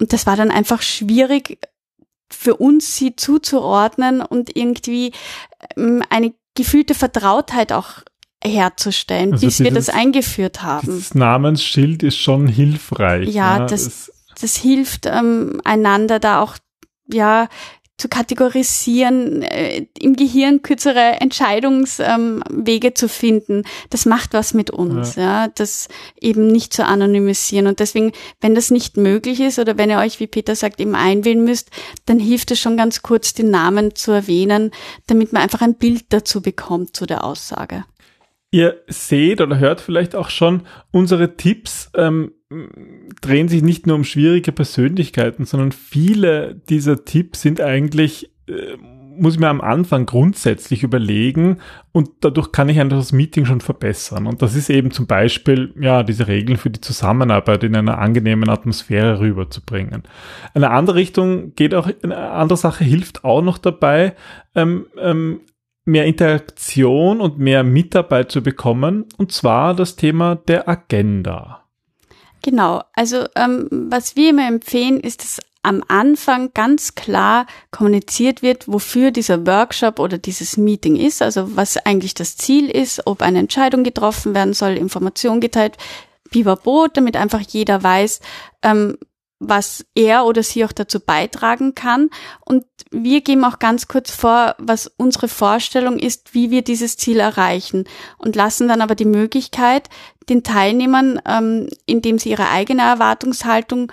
und 0.00 0.12
das 0.12 0.26
war 0.26 0.36
dann 0.36 0.50
einfach 0.50 0.82
schwierig 0.82 1.58
für 2.30 2.56
uns, 2.56 2.96
sie 2.96 3.16
zuzuordnen 3.16 4.20
und 4.20 4.56
irgendwie 4.56 5.12
ähm, 5.76 6.02
eine 6.10 6.34
gefühlte 6.54 6.94
Vertrautheit 6.94 7.72
auch 7.72 8.02
herzustellen, 8.42 9.32
also 9.32 9.46
bis 9.46 9.56
dieses, 9.56 9.64
wir 9.64 9.74
das 9.74 9.88
eingeführt 9.88 10.62
haben. 10.62 10.86
Das 10.86 11.14
Namensschild 11.14 12.02
ist 12.02 12.18
schon 12.18 12.46
hilfreich. 12.46 13.28
Ja, 13.30 13.60
ne? 13.60 13.66
das, 13.66 14.12
das 14.40 14.56
hilft 14.56 15.06
ähm, 15.06 15.60
einander 15.64 16.20
da 16.20 16.40
auch 16.40 16.56
ja 17.10 17.48
zu 17.98 18.08
kategorisieren, 18.08 19.42
äh, 19.42 19.86
im 19.98 20.14
Gehirn 20.14 20.62
kürzere 20.62 21.20
Entscheidungswege 21.20 22.88
ähm, 22.88 22.94
zu 22.94 23.08
finden, 23.08 23.64
das 23.90 24.06
macht 24.06 24.34
was 24.34 24.54
mit 24.54 24.70
uns, 24.70 25.16
ja. 25.16 25.44
ja, 25.44 25.48
das 25.48 25.88
eben 26.20 26.46
nicht 26.46 26.72
zu 26.72 26.86
anonymisieren. 26.86 27.66
Und 27.66 27.80
deswegen, 27.80 28.12
wenn 28.40 28.54
das 28.54 28.70
nicht 28.70 28.96
möglich 28.96 29.40
ist 29.40 29.58
oder 29.58 29.76
wenn 29.76 29.90
ihr 29.90 29.98
euch, 29.98 30.20
wie 30.20 30.28
Peter 30.28 30.54
sagt, 30.54 30.80
eben 30.80 30.94
einwählen 30.94 31.42
müsst, 31.42 31.70
dann 32.06 32.20
hilft 32.20 32.52
es 32.52 32.60
schon 32.60 32.76
ganz 32.76 33.02
kurz, 33.02 33.34
den 33.34 33.50
Namen 33.50 33.96
zu 33.96 34.12
erwähnen, 34.12 34.70
damit 35.08 35.32
man 35.32 35.42
einfach 35.42 35.60
ein 35.60 35.74
Bild 35.74 36.04
dazu 36.10 36.40
bekommt 36.40 36.94
zu 36.94 37.04
der 37.04 37.24
Aussage. 37.24 37.84
Ihr 38.50 38.82
seht 38.86 39.40
oder 39.40 39.58
hört 39.58 39.80
vielleicht 39.80 40.14
auch 40.14 40.30
schon, 40.30 40.62
unsere 40.90 41.36
Tipps 41.36 41.90
ähm, 41.94 42.32
drehen 43.20 43.48
sich 43.48 43.62
nicht 43.62 43.86
nur 43.86 43.96
um 43.96 44.04
schwierige 44.04 44.52
Persönlichkeiten, 44.52 45.44
sondern 45.44 45.72
viele 45.72 46.54
dieser 46.54 47.04
Tipps 47.04 47.42
sind 47.42 47.60
eigentlich, 47.60 48.30
äh, 48.48 48.76
muss 49.18 49.34
ich 49.34 49.40
mir 49.40 49.48
am 49.48 49.60
Anfang 49.60 50.06
grundsätzlich 50.06 50.82
überlegen 50.82 51.58
und 51.92 52.08
dadurch 52.20 52.52
kann 52.52 52.70
ich 52.70 52.80
einfach 52.80 52.96
das 52.96 53.12
Meeting 53.12 53.44
schon 53.44 53.60
verbessern. 53.60 54.26
Und 54.26 54.40
das 54.40 54.54
ist 54.54 54.70
eben 54.70 54.92
zum 54.92 55.06
Beispiel, 55.06 55.74
ja, 55.78 56.02
diese 56.02 56.28
Regeln 56.28 56.56
für 56.56 56.70
die 56.70 56.80
Zusammenarbeit 56.80 57.64
in 57.64 57.76
einer 57.76 57.98
angenehmen 57.98 58.48
Atmosphäre 58.48 59.20
rüberzubringen. 59.20 60.04
Eine 60.54 60.70
andere 60.70 60.96
Richtung 60.96 61.54
geht 61.54 61.74
auch, 61.74 61.90
eine 62.02 62.16
andere 62.16 62.56
Sache 62.56 62.84
hilft 62.84 63.24
auch 63.24 63.42
noch 63.42 63.58
dabei, 63.58 64.14
ähm, 64.54 64.86
ähm, 64.96 65.40
mehr 65.88 66.04
Interaktion 66.04 67.20
und 67.20 67.38
mehr 67.38 67.64
Mitarbeit 67.64 68.30
zu 68.30 68.42
bekommen, 68.42 69.06
und 69.16 69.32
zwar 69.32 69.74
das 69.74 69.96
Thema 69.96 70.36
der 70.36 70.68
Agenda. 70.68 71.64
Genau, 72.42 72.82
also 72.94 73.26
ähm, 73.34 73.68
was 73.70 74.14
wir 74.14 74.30
immer 74.30 74.46
empfehlen, 74.46 75.00
ist, 75.00 75.22
dass 75.22 75.40
am 75.62 75.82
Anfang 75.88 76.52
ganz 76.54 76.94
klar 76.94 77.46
kommuniziert 77.70 78.42
wird, 78.42 78.68
wofür 78.68 79.10
dieser 79.10 79.46
Workshop 79.46 79.98
oder 79.98 80.16
dieses 80.16 80.56
Meeting 80.56 80.94
ist, 80.94 81.20
also 81.20 81.56
was 81.56 81.76
eigentlich 81.78 82.14
das 82.14 82.36
Ziel 82.36 82.70
ist, 82.70 83.06
ob 83.06 83.22
eine 83.22 83.40
Entscheidung 83.40 83.82
getroffen 83.82 84.34
werden 84.34 84.54
soll, 84.54 84.76
Information 84.76 85.40
geteilt, 85.40 85.76
pipapo, 86.30 86.86
damit 86.92 87.16
einfach 87.16 87.40
jeder 87.40 87.82
weiß, 87.82 88.20
ähm, 88.62 88.98
was 89.40 89.84
er 89.94 90.24
oder 90.24 90.42
sie 90.42 90.64
auch 90.64 90.72
dazu 90.72 91.00
beitragen 91.00 91.74
kann. 91.74 92.10
Und 92.44 92.64
wir 92.90 93.20
geben 93.20 93.44
auch 93.44 93.58
ganz 93.58 93.86
kurz 93.86 94.10
vor, 94.10 94.56
was 94.58 94.90
unsere 94.96 95.28
Vorstellung 95.28 95.98
ist, 95.98 96.34
wie 96.34 96.50
wir 96.50 96.62
dieses 96.62 96.96
Ziel 96.96 97.20
erreichen 97.20 97.84
und 98.18 98.36
lassen 98.36 98.68
dann 98.68 98.80
aber 98.80 98.94
die 98.94 99.04
Möglichkeit 99.04 99.88
den 100.28 100.42
Teilnehmern, 100.42 101.20
ähm, 101.26 101.68
indem 101.86 102.18
sie 102.18 102.30
ihre 102.30 102.48
eigene 102.48 102.82
Erwartungshaltung 102.82 103.92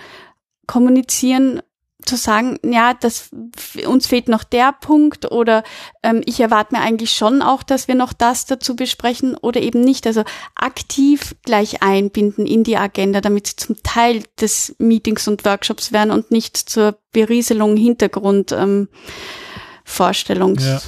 kommunizieren, 0.66 1.62
zu 2.06 2.16
sagen, 2.16 2.58
ja, 2.62 2.94
das 2.94 3.30
uns 3.86 4.06
fehlt 4.06 4.28
noch 4.28 4.44
der 4.44 4.72
Punkt 4.72 5.30
oder 5.30 5.62
ähm, 6.02 6.22
ich 6.24 6.40
erwarte 6.40 6.74
mir 6.74 6.80
eigentlich 6.80 7.12
schon 7.12 7.42
auch, 7.42 7.62
dass 7.62 7.88
wir 7.88 7.94
noch 7.94 8.12
das 8.12 8.46
dazu 8.46 8.76
besprechen 8.76 9.36
oder 9.36 9.60
eben 9.60 9.80
nicht. 9.80 10.06
Also 10.06 10.24
aktiv 10.54 11.34
gleich 11.44 11.82
einbinden 11.82 12.46
in 12.46 12.64
die 12.64 12.76
Agenda, 12.76 13.20
damit 13.20 13.48
sie 13.48 13.56
zum 13.56 13.76
Teil 13.82 14.22
des 14.40 14.74
Meetings 14.78 15.28
und 15.28 15.44
Workshops 15.44 15.92
werden 15.92 16.10
und 16.10 16.30
nicht 16.30 16.56
zur 16.56 16.98
Berieselung 17.12 17.76
Hintergrund 17.76 18.52
ähm, 18.52 18.88
Vorstellungs. 19.84 20.64
Ja. 20.64 20.80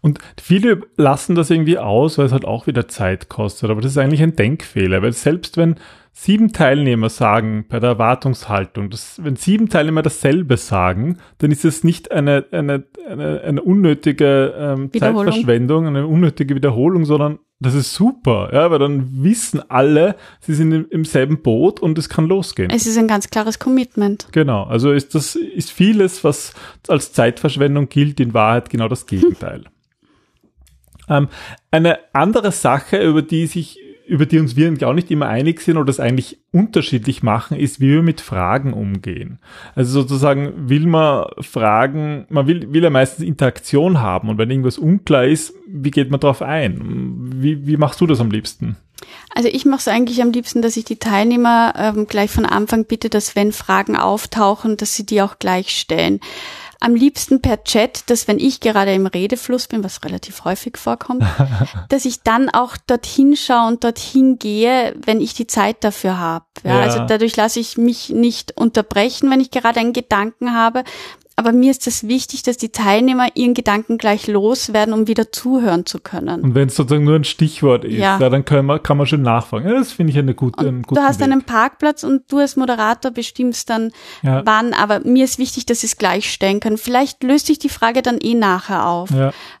Und 0.00 0.18
viele 0.40 0.82
lassen 0.96 1.34
das 1.34 1.50
irgendwie 1.50 1.78
aus, 1.78 2.18
weil 2.18 2.26
es 2.26 2.32
halt 2.32 2.44
auch 2.44 2.66
wieder 2.66 2.88
Zeit 2.88 3.28
kostet. 3.28 3.70
Aber 3.70 3.80
das 3.80 3.92
ist 3.92 3.98
eigentlich 3.98 4.22
ein 4.22 4.36
Denkfehler, 4.36 5.02
weil 5.02 5.12
selbst 5.12 5.56
wenn 5.56 5.76
sieben 6.22 6.52
Teilnehmer 6.52 7.08
sagen 7.08 7.64
bei 7.66 7.80
der 7.80 7.90
Erwartungshaltung, 7.90 8.90
dass 8.90 9.24
wenn 9.24 9.36
sieben 9.36 9.70
Teilnehmer 9.70 10.02
dasselbe 10.02 10.58
sagen, 10.58 11.16
dann 11.38 11.50
ist 11.50 11.64
es 11.64 11.82
nicht 11.82 12.12
eine, 12.12 12.44
eine, 12.50 12.84
eine, 13.08 13.40
eine 13.40 13.62
unnötige 13.62 14.54
ähm, 14.54 14.90
Zeitverschwendung, 14.92 15.86
eine 15.86 16.06
unnötige 16.06 16.54
Wiederholung, 16.54 17.06
sondern 17.06 17.38
das 17.58 17.74
ist 17.74 17.94
super, 17.94 18.50
ja, 18.52 18.70
weil 18.70 18.78
dann 18.78 19.22
wissen 19.22 19.62
alle, 19.70 20.14
sie 20.40 20.52
sind 20.52 20.72
im, 20.72 20.86
im 20.90 21.04
selben 21.06 21.40
Boot 21.40 21.80
und 21.80 21.96
es 21.96 22.10
kann 22.10 22.26
losgehen. 22.26 22.68
Es 22.70 22.86
ist 22.86 22.98
ein 22.98 23.08
ganz 23.08 23.30
klares 23.30 23.58
Commitment. 23.58 24.28
Genau, 24.32 24.64
also 24.64 24.92
ist 24.92 25.14
das 25.14 25.36
ist 25.36 25.70
vieles, 25.70 26.22
was 26.22 26.52
als 26.86 27.14
Zeitverschwendung 27.14 27.88
gilt, 27.88 28.20
in 28.20 28.34
Wahrheit 28.34 28.68
genau 28.68 28.88
das 28.88 29.06
Gegenteil. 29.06 29.64
ähm, 31.08 31.28
eine 31.70 31.98
andere 32.12 32.52
Sache, 32.52 33.02
über 33.02 33.22
die 33.22 33.46
sich 33.46 33.78
über 34.10 34.26
die 34.26 34.40
uns 34.40 34.56
wir 34.56 34.88
auch 34.88 34.92
nicht 34.92 35.10
immer 35.12 35.28
einig 35.28 35.60
sind 35.60 35.76
oder 35.76 35.86
das 35.86 36.00
eigentlich 36.00 36.40
unterschiedlich 36.50 37.22
machen, 37.22 37.56
ist, 37.56 37.80
wie 37.80 37.90
wir 37.90 38.02
mit 38.02 38.20
Fragen 38.20 38.72
umgehen. 38.72 39.38
Also 39.76 40.00
sozusagen 40.00 40.68
will 40.68 40.86
man 40.86 41.26
Fragen, 41.38 42.26
man 42.28 42.48
will, 42.48 42.72
will 42.72 42.82
ja 42.82 42.90
meistens 42.90 43.24
Interaktion 43.24 44.00
haben 44.00 44.28
und 44.28 44.36
wenn 44.36 44.50
irgendwas 44.50 44.78
unklar 44.78 45.26
ist, 45.26 45.54
wie 45.68 45.92
geht 45.92 46.10
man 46.10 46.18
darauf 46.18 46.42
ein? 46.42 46.80
Wie, 47.36 47.68
wie 47.68 47.76
machst 47.76 48.00
du 48.00 48.06
das 48.06 48.20
am 48.20 48.32
liebsten? 48.32 48.76
Also 49.34 49.48
ich 49.48 49.64
mache 49.64 49.80
es 49.80 49.88
eigentlich 49.88 50.22
am 50.22 50.32
liebsten, 50.32 50.62
dass 50.62 50.76
ich 50.76 50.84
die 50.84 50.98
Teilnehmer 50.98 51.74
ähm, 51.76 52.06
gleich 52.06 52.30
von 52.30 52.46
Anfang 52.46 52.84
bitte, 52.84 53.08
dass 53.08 53.36
wenn 53.36 53.52
Fragen 53.52 53.96
auftauchen, 53.96 54.76
dass 54.76 54.94
sie 54.94 55.06
die 55.06 55.22
auch 55.22 55.38
gleich 55.38 55.70
stellen 55.76 56.20
am 56.80 56.94
liebsten 56.94 57.42
per 57.42 57.62
Chat, 57.62 58.08
dass 58.08 58.26
wenn 58.26 58.38
ich 58.38 58.60
gerade 58.60 58.94
im 58.94 59.06
Redefluss 59.06 59.68
bin, 59.68 59.84
was 59.84 60.02
relativ 60.02 60.44
häufig 60.44 60.78
vorkommt, 60.78 61.22
dass 61.90 62.06
ich 62.06 62.22
dann 62.22 62.48
auch 62.48 62.76
dorthin 62.86 63.36
schaue 63.36 63.68
und 63.68 63.84
dorthin 63.84 64.38
gehe, 64.38 64.94
wenn 64.96 65.20
ich 65.20 65.34
die 65.34 65.46
Zeit 65.46 65.84
dafür 65.84 66.18
habe. 66.18 66.46
Ja, 66.64 66.76
ja. 66.76 66.80
Also 66.80 67.04
dadurch 67.06 67.36
lasse 67.36 67.60
ich 67.60 67.76
mich 67.76 68.08
nicht 68.08 68.56
unterbrechen, 68.56 69.30
wenn 69.30 69.40
ich 69.40 69.50
gerade 69.50 69.78
einen 69.78 69.92
Gedanken 69.92 70.54
habe, 70.54 70.84
aber 71.40 71.52
mir 71.52 71.70
ist 71.70 71.86
es 71.86 72.00
das 72.00 72.08
wichtig, 72.08 72.42
dass 72.42 72.58
die 72.58 72.68
Teilnehmer 72.68 73.28
ihren 73.34 73.54
Gedanken 73.54 73.96
gleich 73.96 74.26
loswerden, 74.26 74.92
um 74.92 75.08
wieder 75.08 75.32
zuhören 75.32 75.86
zu 75.86 75.98
können. 75.98 76.42
Und 76.42 76.54
wenn 76.54 76.68
es 76.68 76.76
sozusagen 76.76 77.04
nur 77.04 77.14
ein 77.14 77.24
Stichwort 77.24 77.86
ist, 77.86 77.94
ja. 77.94 78.18
ja 78.18 78.28
dann 78.28 78.44
kann 78.44 78.66
man, 78.66 78.82
kann 78.82 78.98
man 78.98 79.06
schon 79.06 79.22
nachfragen. 79.22 79.66
Ja, 79.66 79.74
das 79.76 79.90
finde 79.90 80.12
ich 80.12 80.18
eine 80.18 80.34
gute, 80.34 80.60
einen 80.60 80.82
Du 80.82 81.00
hast 81.00 81.18
Weg. 81.18 81.24
einen 81.24 81.42
Parkplatz 81.42 82.04
und 82.04 82.30
du 82.30 82.40
als 82.40 82.56
Moderator 82.56 83.10
bestimmst 83.10 83.70
dann 83.70 83.90
ja. 84.22 84.44
wann, 84.44 84.74
aber 84.74 85.00
mir 85.00 85.24
ist 85.24 85.38
wichtig, 85.38 85.64
dass 85.64 85.80
sie 85.80 85.86
es 85.86 85.96
gleich 85.96 86.30
stellen 86.30 86.60
können. 86.60 86.76
Vielleicht 86.76 87.22
löst 87.22 87.46
sich 87.46 87.58
die 87.58 87.70
Frage 87.70 88.02
dann 88.02 88.18
eh 88.20 88.34
nachher 88.34 88.86
auf. 88.86 89.08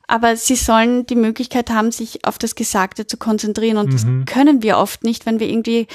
Aber 0.06 0.36
sie 0.36 0.56
sollen 0.56 1.06
die 1.06 1.14
Möglichkeit 1.14 1.70
haben, 1.70 1.92
sich 1.92 2.26
auf 2.26 2.36
das 2.36 2.56
Gesagte 2.56 3.06
zu 3.06 3.16
konzentrieren 3.16 3.78
und 3.78 3.86
mhm. 3.86 4.24
das 4.26 4.34
können 4.34 4.62
wir 4.62 4.76
oft 4.76 5.02
nicht, 5.02 5.24
wenn 5.24 5.40
wir 5.40 5.48
irgendwie 5.48 5.86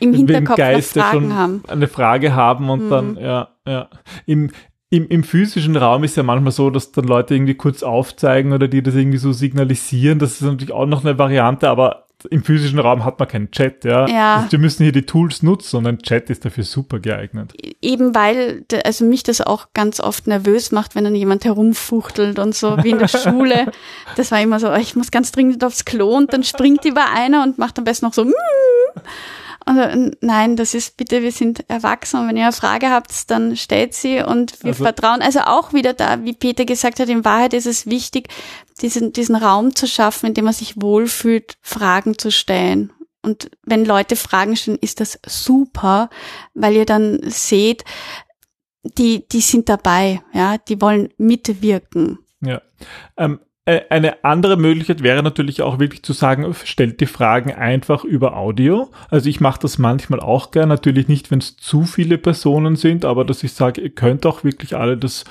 im 0.00 0.14
Hinterkopf 0.14 0.56
noch 0.56 0.80
Fragen 0.80 1.34
haben. 1.34 1.62
Eine 1.68 1.88
Frage 1.88 2.34
haben 2.34 2.70
und 2.70 2.86
mhm. 2.86 2.90
dann, 2.90 3.16
ja, 3.16 3.48
ja. 3.66 3.88
Im, 4.24 4.50
im, 4.94 5.08
im 5.08 5.24
physischen 5.24 5.76
Raum 5.76 6.04
ist 6.04 6.16
ja 6.16 6.22
manchmal 6.22 6.52
so, 6.52 6.70
dass 6.70 6.92
dann 6.92 7.06
Leute 7.06 7.34
irgendwie 7.34 7.54
kurz 7.54 7.82
aufzeigen 7.82 8.52
oder 8.52 8.68
die 8.68 8.80
das 8.80 8.94
irgendwie 8.94 9.18
so 9.18 9.32
signalisieren. 9.32 10.20
Das 10.20 10.34
ist 10.34 10.42
natürlich 10.42 10.72
auch 10.72 10.86
noch 10.86 11.04
eine 11.04 11.18
Variante, 11.18 11.68
aber 11.68 12.04
im 12.30 12.44
physischen 12.44 12.78
Raum 12.78 13.04
hat 13.04 13.18
man 13.18 13.26
keinen 13.26 13.50
Chat, 13.50 13.84
ja. 13.84 14.06
ja. 14.06 14.36
Also 14.36 14.52
wir 14.52 14.60
müssen 14.60 14.84
hier 14.84 14.92
die 14.92 15.02
Tools 15.02 15.42
nutzen 15.42 15.78
und 15.78 15.86
ein 15.88 15.98
Chat 15.98 16.30
ist 16.30 16.44
dafür 16.44 16.62
super 16.62 17.00
geeignet. 17.00 17.52
Eben 17.82 18.14
weil, 18.14 18.64
also 18.84 19.04
mich 19.04 19.24
das 19.24 19.40
auch 19.40 19.66
ganz 19.74 19.98
oft 19.98 20.28
nervös 20.28 20.70
macht, 20.70 20.94
wenn 20.94 21.04
dann 21.04 21.16
jemand 21.16 21.44
herumfuchtelt 21.44 22.38
und 22.38 22.54
so, 22.54 22.78
wie 22.84 22.90
in 22.90 22.98
der 22.98 23.08
Schule. 23.08 23.72
Das 24.16 24.30
war 24.30 24.40
immer 24.40 24.60
so, 24.60 24.72
ich 24.74 24.94
muss 24.94 25.10
ganz 25.10 25.32
dringend 25.32 25.64
aufs 25.64 25.84
Klo 25.84 26.16
und 26.16 26.32
dann 26.32 26.44
springt 26.44 26.84
über 26.84 27.10
einer 27.12 27.42
und 27.42 27.58
macht 27.58 27.78
am 27.78 27.84
besten 27.84 28.06
noch 28.06 28.12
so, 28.12 28.24
mm. 28.24 28.30
Also, 29.66 30.10
nein, 30.20 30.56
das 30.56 30.74
ist 30.74 30.96
bitte, 30.96 31.22
wir 31.22 31.32
sind 31.32 31.68
erwachsen 31.68 32.20
und 32.20 32.28
wenn 32.28 32.36
ihr 32.36 32.44
eine 32.44 32.52
Frage 32.52 32.90
habt, 32.90 33.30
dann 33.30 33.56
stellt 33.56 33.94
sie 33.94 34.22
und 34.22 34.62
wir 34.62 34.72
also, 34.72 34.84
vertrauen. 34.84 35.22
Also 35.22 35.40
auch 35.40 35.72
wieder 35.72 35.94
da, 35.94 36.22
wie 36.24 36.34
Peter 36.34 36.64
gesagt 36.64 37.00
hat, 37.00 37.08
in 37.08 37.24
Wahrheit 37.24 37.54
ist 37.54 37.66
es 37.66 37.86
wichtig, 37.86 38.28
diesen, 38.82 39.12
diesen 39.12 39.36
Raum 39.36 39.74
zu 39.74 39.86
schaffen, 39.86 40.26
in 40.26 40.34
dem 40.34 40.44
man 40.44 40.54
sich 40.54 40.80
wohlfühlt, 40.80 41.56
Fragen 41.62 42.18
zu 42.18 42.30
stellen. 42.30 42.92
Und 43.22 43.50
wenn 43.62 43.86
Leute 43.86 44.16
Fragen 44.16 44.54
stellen, 44.56 44.78
ist 44.80 45.00
das 45.00 45.18
super, 45.26 46.10
weil 46.52 46.74
ihr 46.74 46.86
dann 46.86 47.20
seht, 47.24 47.84
die, 48.82 49.26
die 49.26 49.40
sind 49.40 49.70
dabei, 49.70 50.22
ja, 50.34 50.58
die 50.58 50.80
wollen 50.80 51.08
mitwirken. 51.16 52.18
Ja. 52.42 52.60
Ähm, 53.16 53.40
äh, 53.40 53.43
eine 53.66 54.22
andere 54.24 54.58
Möglichkeit 54.58 55.02
wäre 55.02 55.22
natürlich 55.22 55.62
auch 55.62 55.78
wirklich 55.78 56.02
zu 56.02 56.12
sagen, 56.12 56.54
stellt 56.64 57.00
die 57.00 57.06
Fragen 57.06 57.50
einfach 57.50 58.04
über 58.04 58.36
Audio. 58.36 58.90
Also 59.08 59.30
ich 59.30 59.40
mache 59.40 59.60
das 59.60 59.78
manchmal 59.78 60.20
auch 60.20 60.50
gern, 60.50 60.68
natürlich 60.68 61.08
nicht, 61.08 61.30
wenn 61.30 61.38
es 61.38 61.56
zu 61.56 61.84
viele 61.84 62.18
Personen 62.18 62.76
sind, 62.76 63.06
aber 63.06 63.24
dass 63.24 63.42
ich 63.42 63.54
sage, 63.54 63.80
ihr 63.80 63.88
könnt 63.88 64.26
auch 64.26 64.44
wirklich 64.44 64.76
alle 64.76 64.98
das, 64.98 65.24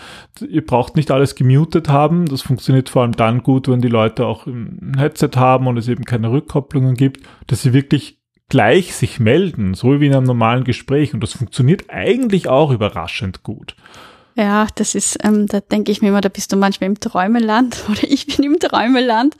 ihr 0.48 0.66
braucht 0.66 0.96
nicht 0.96 1.12
alles 1.12 1.36
gemutet 1.36 1.90
haben. 1.90 2.26
Das 2.26 2.42
funktioniert 2.42 2.90
vor 2.90 3.04
allem 3.04 3.12
dann 3.12 3.44
gut, 3.44 3.68
wenn 3.68 3.82
die 3.82 3.88
Leute 3.88 4.26
auch 4.26 4.48
ein 4.48 4.96
Headset 4.98 5.32
haben 5.36 5.68
und 5.68 5.78
es 5.78 5.88
eben 5.88 6.04
keine 6.04 6.32
Rückkopplungen 6.32 6.96
gibt, 6.96 7.28
dass 7.46 7.62
sie 7.62 7.74
wirklich 7.74 8.18
gleich 8.50 8.96
sich 8.96 9.20
melden, 9.20 9.76
so 9.76 10.02
wie 10.02 10.08
in 10.08 10.16
einem 10.16 10.26
normalen 10.26 10.64
Gespräch. 10.64 11.14
Und 11.14 11.22
das 11.22 11.34
funktioniert 11.34 11.86
eigentlich 11.90 12.48
auch 12.48 12.72
überraschend 12.72 13.44
gut. 13.44 13.76
Ja, 14.36 14.68
das 14.76 14.96
ist, 14.96 15.18
ähm, 15.24 15.46
da 15.46 15.60
denke 15.60 15.92
ich 15.92 16.02
mir 16.02 16.08
immer, 16.08 16.22
da 16.22 16.30
bist 16.30 16.52
du 16.52 16.56
manchmal 16.56 16.90
im 16.90 17.00
Träumeland 17.00 17.84
oder 17.90 18.04
ich 18.04 18.26
bin 18.26 18.46
im 18.46 18.60
Träumeland, 18.60 19.36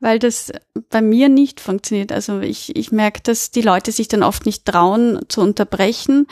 weil 0.00 0.18
das 0.18 0.52
bei 0.90 1.00
mir 1.00 1.28
nicht 1.28 1.60
funktioniert. 1.60 2.12
Also 2.12 2.40
ich, 2.40 2.76
ich 2.76 2.92
merke, 2.92 3.20
dass 3.22 3.50
die 3.50 3.62
Leute 3.62 3.90
sich 3.90 4.08
dann 4.08 4.22
oft 4.22 4.44
nicht 4.44 4.66
trauen 4.66 5.20
zu 5.28 5.40
unterbrechen 5.40 6.26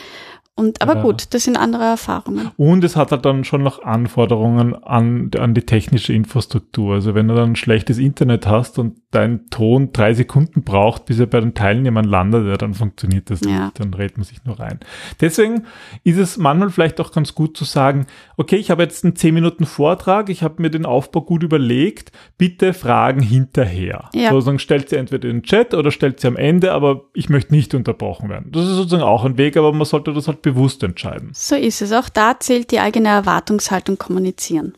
und, 0.55 0.83
aber 0.83 0.97
ja. 0.97 1.03
gut, 1.03 1.33
das 1.33 1.45
sind 1.45 1.57
andere 1.57 1.85
Erfahrungen. 1.85 2.51
Und 2.59 2.85
es 2.85 2.95
hat 2.95 3.11
halt 3.11 3.25
dann 3.25 3.43
schon 3.45 3.63
noch 3.63 3.83
Anforderungen 3.83 4.75
an, 4.75 5.31
an 5.39 5.55
die 5.55 5.63
technische 5.63 6.13
Infrastruktur. 6.13 6.95
Also 6.95 7.15
wenn 7.15 7.27
du 7.29 7.35
dann 7.35 7.53
ein 7.53 7.57
schlechtes 7.57 7.97
Internet 7.97 8.47
hast 8.47 8.79
und 8.79 8.99
dein 9.13 9.49
Ton 9.49 9.95
drei 9.95 10.13
Sekunden 10.13 10.63
braucht, 10.63 11.07
bis 11.07 11.19
er 11.19 11.27
bei 11.27 11.41
den 11.41 11.55
Teilnehmern 11.55 12.05
landet, 12.05 12.47
ja, 12.47 12.59
dann 12.59 12.75
funktioniert 12.75 13.31
das 13.31 13.41
ja. 13.41 13.65
nicht. 13.65 13.81
Dann 13.81 13.95
redet 13.95 14.19
man 14.19 14.25
sich 14.25 14.45
nur 14.45 14.61
rein. 14.61 14.81
Deswegen 15.23 15.65
ist 16.05 16.19
es 16.19 16.37
manchmal 16.37 16.69
vielleicht 16.69 17.01
auch 17.01 17.13
ganz 17.13 17.35
gut 17.35 17.57
zu 17.57 17.65
sagen, 17.65 18.07
okay, 18.37 18.57
ich 18.57 18.71
habe 18.71 18.83
jetzt 18.83 19.05
einen 19.05 19.17
zehn 19.17 19.33
Minuten 19.33 19.65
Vortrag, 19.65 20.29
ich 20.29 20.43
habe 20.43 20.61
mir 20.61 20.71
den 20.71 20.85
Aufbau 20.85 21.23
gut 21.23 21.43
überlegt, 21.43 22.13
bitte 22.37 22.75
Fragen 22.75 23.23
hinterher. 23.23 24.11
Ja. 24.15 24.31
Sozusagen 24.31 24.59
stellt 24.59 24.91
sie 24.91 24.97
entweder 24.97 25.31
in 25.31 25.39
den 25.39 25.43
Chat 25.45 25.73
oder 25.73 25.91
stellt 25.91 26.21
sie 26.21 26.29
am 26.29 26.37
Ende, 26.37 26.73
aber 26.73 27.05
ich 27.15 27.31
möchte 27.31 27.55
nicht 27.55 27.75
unterbrochen 27.75 28.29
werden. 28.29 28.53
Das 28.53 28.65
ist 28.65 28.77
sozusagen 28.77 29.03
auch 29.03 29.25
ein 29.25 29.39
Weg, 29.39 29.57
aber 29.57 29.73
man 29.73 29.87
sollte 29.87 30.13
das 30.13 30.29
halt 30.29 30.42
bewusst 30.43 30.83
entscheiden. 30.83 31.31
So 31.33 31.55
ist 31.55 31.83
es. 31.83 31.93
Auch 31.93 32.09
da 32.09 32.39
zählt 32.39 32.71
die 32.71 32.81
eigene 32.81 33.09
Erwartungshaltung 33.09 33.99
kommunizieren. 33.99 34.75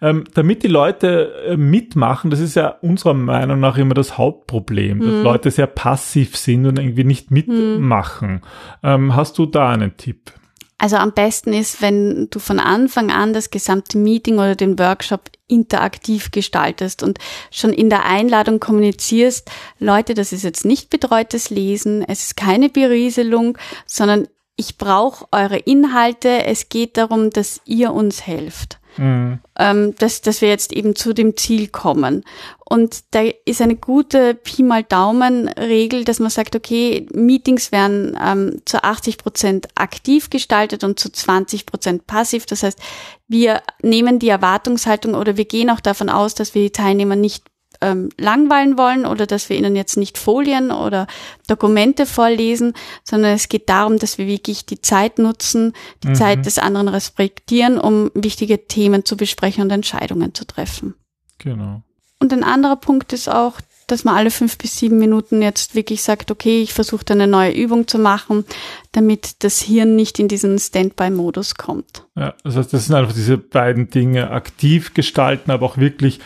Ähm, 0.00 0.24
damit 0.34 0.62
die 0.62 0.68
Leute 0.68 1.32
äh, 1.46 1.56
mitmachen, 1.56 2.30
das 2.30 2.40
ist 2.40 2.54
ja 2.54 2.68
unserer 2.68 3.14
Meinung 3.14 3.60
nach 3.60 3.76
immer 3.76 3.94
das 3.94 4.18
Hauptproblem, 4.18 5.00
dass 5.00 5.08
hm. 5.08 5.22
Leute 5.22 5.50
sehr 5.50 5.66
passiv 5.66 6.36
sind 6.36 6.66
und 6.66 6.78
irgendwie 6.78 7.04
nicht 7.04 7.30
mitmachen. 7.30 8.28
Hm. 8.28 8.40
Ähm, 8.82 9.16
hast 9.16 9.38
du 9.38 9.46
da 9.46 9.70
einen 9.70 9.96
Tipp? 9.96 10.32
Also 10.76 10.96
am 10.96 11.12
besten 11.12 11.52
ist, 11.52 11.80
wenn 11.80 12.28
du 12.30 12.38
von 12.38 12.58
Anfang 12.58 13.10
an 13.10 13.32
das 13.32 13.50
gesamte 13.50 13.96
Meeting 13.96 14.34
oder 14.34 14.54
den 14.56 14.78
Workshop 14.78 15.30
interaktiv 15.46 16.30
gestaltest 16.30 17.02
und 17.02 17.18
schon 17.50 17.72
in 17.72 17.90
der 17.90 18.04
Einladung 18.04 18.60
kommunizierst, 18.60 19.50
Leute, 19.78 20.14
das 20.14 20.32
ist 20.32 20.42
jetzt 20.42 20.64
nicht 20.64 20.90
betreutes 20.90 21.50
Lesen, 21.50 22.04
es 22.06 22.24
ist 22.24 22.36
keine 22.36 22.68
Berieselung, 22.68 23.56
sondern 23.86 24.26
ich 24.56 24.78
brauche 24.78 25.26
eure 25.32 25.58
Inhalte. 25.58 26.44
Es 26.44 26.68
geht 26.68 26.96
darum, 26.96 27.30
dass 27.30 27.60
ihr 27.64 27.92
uns 27.92 28.26
helft. 28.26 28.78
Mhm. 28.96 29.40
Ähm, 29.58 29.94
dass, 29.96 30.20
dass 30.20 30.40
wir 30.40 30.48
jetzt 30.48 30.72
eben 30.72 30.94
zu 30.94 31.12
dem 31.12 31.36
Ziel 31.36 31.66
kommen. 31.66 32.24
Und 32.64 33.02
da 33.10 33.22
ist 33.44 33.60
eine 33.60 33.74
gute 33.74 34.34
Pi 34.34 34.62
mal 34.62 34.84
Daumen-Regel, 34.84 36.04
dass 36.04 36.20
man 36.20 36.30
sagt, 36.30 36.54
okay, 36.54 37.06
Meetings 37.12 37.72
werden 37.72 38.16
ähm, 38.24 38.62
zu 38.64 38.84
80 38.84 39.18
Prozent 39.18 39.68
aktiv 39.74 40.30
gestaltet 40.30 40.84
und 40.84 41.00
zu 41.00 41.10
20 41.10 41.66
Prozent 41.66 42.06
passiv. 42.06 42.46
Das 42.46 42.62
heißt, 42.62 42.78
wir 43.26 43.62
nehmen 43.82 44.20
die 44.20 44.28
Erwartungshaltung 44.28 45.14
oder 45.14 45.36
wir 45.36 45.44
gehen 45.44 45.70
auch 45.70 45.80
davon 45.80 46.08
aus, 46.08 46.36
dass 46.36 46.54
wir 46.54 46.62
die 46.62 46.70
Teilnehmer 46.72 47.16
nicht 47.16 47.44
ähm, 47.84 48.08
langweilen 48.18 48.78
wollen 48.78 49.04
oder 49.04 49.26
dass 49.26 49.50
wir 49.50 49.56
ihnen 49.56 49.76
jetzt 49.76 49.96
nicht 49.96 50.16
Folien 50.16 50.70
oder 50.70 51.06
Dokumente 51.46 52.06
vorlesen, 52.06 52.72
sondern 53.04 53.32
es 53.32 53.48
geht 53.48 53.68
darum, 53.68 53.98
dass 53.98 54.16
wir 54.16 54.26
wirklich 54.26 54.64
die 54.64 54.80
Zeit 54.80 55.18
nutzen, 55.18 55.74
die 56.02 56.08
mhm. 56.08 56.14
Zeit 56.14 56.46
des 56.46 56.58
anderen 56.58 56.88
respektieren, 56.88 57.78
um 57.78 58.10
wichtige 58.14 58.66
Themen 58.66 59.04
zu 59.04 59.16
besprechen 59.16 59.62
und 59.62 59.70
Entscheidungen 59.70 60.34
zu 60.34 60.46
treffen. 60.46 60.94
Genau. 61.38 61.82
Und 62.20 62.32
ein 62.32 62.44
anderer 62.44 62.76
Punkt 62.76 63.12
ist 63.12 63.28
auch, 63.28 63.60
dass 63.86 64.04
man 64.04 64.16
alle 64.16 64.30
fünf 64.30 64.56
bis 64.56 64.78
sieben 64.78 64.98
Minuten 64.98 65.42
jetzt 65.42 65.74
wirklich 65.74 66.02
sagt, 66.02 66.30
okay, 66.30 66.62
ich 66.62 66.72
versuche 66.72 67.04
eine 67.10 67.26
neue 67.26 67.52
Übung 67.52 67.86
zu 67.86 67.98
machen, 67.98 68.44
damit 68.92 69.44
das 69.44 69.60
Hirn 69.60 69.94
nicht 69.94 70.18
in 70.18 70.28
diesen 70.28 70.58
Standby-Modus 70.58 71.56
kommt. 71.56 72.06
Ja, 72.16 72.34
das 72.44 72.56
heißt, 72.56 72.72
das 72.72 72.86
sind 72.86 72.94
einfach 72.94 73.12
diese 73.12 73.36
beiden 73.36 73.90
Dinge, 73.90 74.30
aktiv 74.30 74.94
gestalten, 74.94 75.50
aber 75.50 75.66
auch 75.66 75.76
wirklich 75.76 76.20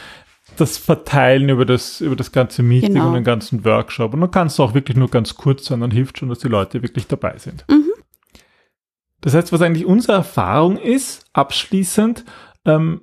das 0.60 0.78
verteilen 0.78 1.48
über 1.48 1.64
das, 1.64 2.00
über 2.00 2.16
das 2.16 2.32
ganze 2.32 2.62
Meeting 2.62 2.94
genau. 2.94 3.08
und 3.08 3.14
den 3.14 3.24
ganzen 3.24 3.64
Workshop. 3.64 4.14
Und 4.14 4.20
dann 4.20 4.30
kannst 4.30 4.58
du 4.58 4.62
auch 4.62 4.74
wirklich 4.74 4.96
nur 4.96 5.10
ganz 5.10 5.34
kurz 5.34 5.66
sein, 5.66 5.80
dann 5.80 5.90
hilft 5.90 6.18
schon, 6.18 6.28
dass 6.28 6.40
die 6.40 6.48
Leute 6.48 6.82
wirklich 6.82 7.06
dabei 7.06 7.38
sind. 7.38 7.64
Mhm. 7.68 7.92
Das 9.20 9.34
heißt, 9.34 9.52
was 9.52 9.62
eigentlich 9.62 9.86
unsere 9.86 10.12
Erfahrung 10.12 10.78
ist, 10.78 11.24
abschließend, 11.32 12.24
ähm, 12.64 13.02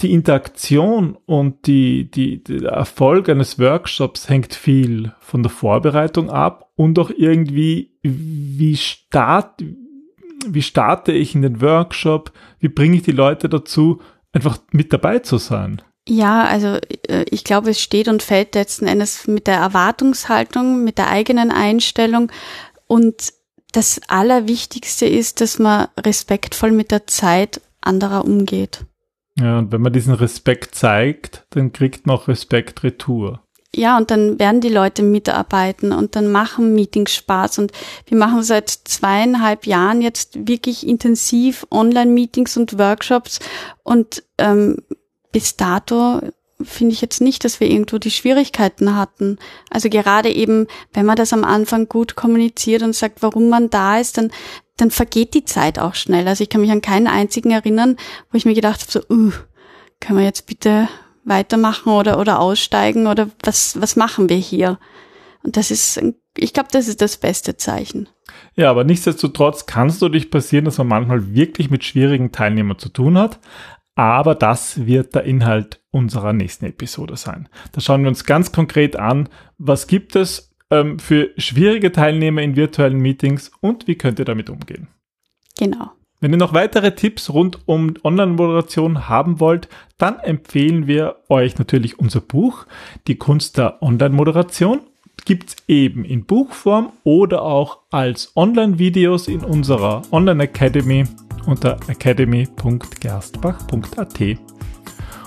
die 0.00 0.12
Interaktion 0.12 1.16
und 1.26 1.66
die, 1.66 2.10
die, 2.10 2.42
der 2.42 2.70
Erfolg 2.70 3.28
eines 3.28 3.58
Workshops 3.58 4.28
hängt 4.28 4.54
viel 4.54 5.12
von 5.20 5.42
der 5.42 5.50
Vorbereitung 5.50 6.30
ab 6.30 6.70
und 6.76 6.98
auch 6.98 7.10
irgendwie, 7.10 7.98
wie 8.02 8.76
start, 8.76 9.62
wie 10.46 10.62
starte 10.62 11.12
ich 11.12 11.34
in 11.34 11.42
den 11.42 11.60
Workshop, 11.60 12.32
wie 12.58 12.68
bringe 12.68 12.96
ich 12.96 13.02
die 13.02 13.12
Leute 13.12 13.48
dazu, 13.48 14.00
einfach 14.32 14.58
mit 14.72 14.92
dabei 14.92 15.18
zu 15.18 15.36
sein. 15.36 15.82
Ja, 16.08 16.44
also 16.44 16.78
äh, 17.08 17.24
ich 17.30 17.44
glaube, 17.44 17.70
es 17.70 17.80
steht 17.80 18.08
und 18.08 18.22
fällt 18.22 18.54
letzten 18.54 18.86
Endes 18.86 19.26
mit 19.26 19.46
der 19.46 19.56
Erwartungshaltung, 19.56 20.82
mit 20.82 20.98
der 20.98 21.08
eigenen 21.08 21.50
Einstellung. 21.52 22.30
Und 22.86 23.32
das 23.72 24.00
Allerwichtigste 24.08 25.06
ist, 25.06 25.40
dass 25.40 25.58
man 25.58 25.88
respektvoll 25.98 26.72
mit 26.72 26.90
der 26.90 27.06
Zeit 27.06 27.60
anderer 27.80 28.24
umgeht. 28.24 28.84
Ja, 29.38 29.58
und 29.58 29.72
wenn 29.72 29.80
man 29.80 29.92
diesen 29.92 30.14
Respekt 30.14 30.74
zeigt, 30.74 31.46
dann 31.50 31.72
kriegt 31.72 32.06
man 32.06 32.16
auch 32.16 32.28
Respekt 32.28 32.82
retour. 32.82 33.40
Ja, 33.74 33.96
und 33.96 34.10
dann 34.10 34.38
werden 34.38 34.60
die 34.60 34.68
Leute 34.68 35.02
mitarbeiten 35.02 35.92
und 35.92 36.14
dann 36.14 36.30
machen 36.30 36.74
Meetings 36.74 37.14
Spaß. 37.14 37.58
Und 37.58 37.72
wir 38.06 38.18
machen 38.18 38.42
seit 38.42 38.68
zweieinhalb 38.68 39.66
Jahren 39.66 40.02
jetzt 40.02 40.46
wirklich 40.46 40.86
intensiv 40.86 41.66
Online-Meetings 41.70 42.58
und 42.58 42.78
Workshops. 42.78 43.38
Und 43.82 44.22
ähm, 44.36 44.76
bis 45.32 45.56
dato 45.56 46.20
finde 46.64 46.92
ich 46.92 47.00
jetzt 47.00 47.20
nicht, 47.20 47.44
dass 47.44 47.60
wir 47.60 47.68
irgendwo 47.68 47.98
die 47.98 48.10
Schwierigkeiten 48.10 48.96
hatten. 48.96 49.38
Also 49.70 49.88
gerade 49.88 50.30
eben, 50.30 50.66
wenn 50.92 51.06
man 51.06 51.16
das 51.16 51.32
am 51.32 51.44
Anfang 51.44 51.88
gut 51.88 52.14
kommuniziert 52.14 52.82
und 52.82 52.94
sagt, 52.94 53.22
warum 53.22 53.48
man 53.48 53.70
da 53.70 53.98
ist, 53.98 54.18
dann, 54.18 54.30
dann 54.76 54.90
vergeht 54.90 55.34
die 55.34 55.44
Zeit 55.44 55.78
auch 55.78 55.94
schnell. 55.94 56.28
Also 56.28 56.44
ich 56.44 56.50
kann 56.50 56.60
mich 56.60 56.70
an 56.70 56.82
keinen 56.82 57.06
einzigen 57.06 57.50
erinnern, 57.50 57.96
wo 58.30 58.36
ich 58.36 58.44
mir 58.44 58.54
gedacht 58.54 58.80
habe, 58.80 58.92
so, 58.92 59.00
uh, 59.12 59.32
können 60.00 60.18
wir 60.18 60.24
jetzt 60.24 60.46
bitte 60.46 60.88
weitermachen 61.24 61.92
oder, 61.92 62.18
oder 62.18 62.40
aussteigen 62.40 63.06
oder 63.06 63.28
was, 63.42 63.80
was 63.80 63.96
machen 63.96 64.28
wir 64.28 64.36
hier? 64.36 64.78
Und 65.42 65.56
das 65.56 65.70
ist, 65.70 66.00
ich 66.36 66.52
glaube, 66.52 66.68
das 66.72 66.88
ist 66.88 67.00
das 67.00 67.16
beste 67.16 67.56
Zeichen. 67.56 68.08
Ja, 68.54 68.70
aber 68.70 68.84
nichtsdestotrotz 68.84 69.66
kann 69.66 69.88
es 69.88 70.00
natürlich 70.00 70.30
passieren, 70.30 70.64
dass 70.64 70.78
man 70.78 70.88
manchmal 70.88 71.34
wirklich 71.34 71.70
mit 71.70 71.84
schwierigen 71.84 72.32
Teilnehmern 72.32 72.78
zu 72.78 72.88
tun 72.88 73.18
hat. 73.18 73.38
Aber 73.94 74.34
das 74.34 74.86
wird 74.86 75.14
der 75.14 75.24
Inhalt 75.24 75.80
unserer 75.90 76.32
nächsten 76.32 76.64
Episode 76.64 77.16
sein. 77.16 77.48
Da 77.72 77.80
schauen 77.80 78.02
wir 78.02 78.08
uns 78.08 78.24
ganz 78.24 78.52
konkret 78.52 78.96
an, 78.96 79.28
was 79.58 79.86
gibt 79.86 80.16
es 80.16 80.52
ähm, 80.70 80.98
für 80.98 81.30
schwierige 81.36 81.92
Teilnehmer 81.92 82.42
in 82.42 82.56
virtuellen 82.56 82.98
Meetings 82.98 83.52
und 83.60 83.86
wie 83.86 83.96
könnt 83.96 84.18
ihr 84.18 84.24
damit 84.24 84.48
umgehen. 84.48 84.88
Genau. 85.58 85.92
Wenn 86.20 86.30
ihr 86.32 86.38
noch 86.38 86.54
weitere 86.54 86.94
Tipps 86.94 87.30
rund 87.30 87.58
um 87.66 87.94
Online-Moderation 88.04 89.08
haben 89.08 89.40
wollt, 89.40 89.68
dann 89.98 90.20
empfehlen 90.20 90.86
wir 90.86 91.16
euch 91.28 91.58
natürlich 91.58 91.98
unser 91.98 92.20
Buch, 92.20 92.64
Die 93.08 93.16
Kunst 93.16 93.58
der 93.58 93.82
Online-Moderation. 93.82 94.80
Gibt's 95.24 95.56
eben 95.68 96.04
in 96.04 96.24
Buchform 96.24 96.92
oder 97.02 97.42
auch 97.42 97.80
als 97.90 98.36
Online-Videos 98.36 99.28
in 99.28 99.40
unserer 99.40 100.02
Online-Academy 100.12 101.04
unter 101.46 101.78
academy.gerstbach.at. 101.88 104.38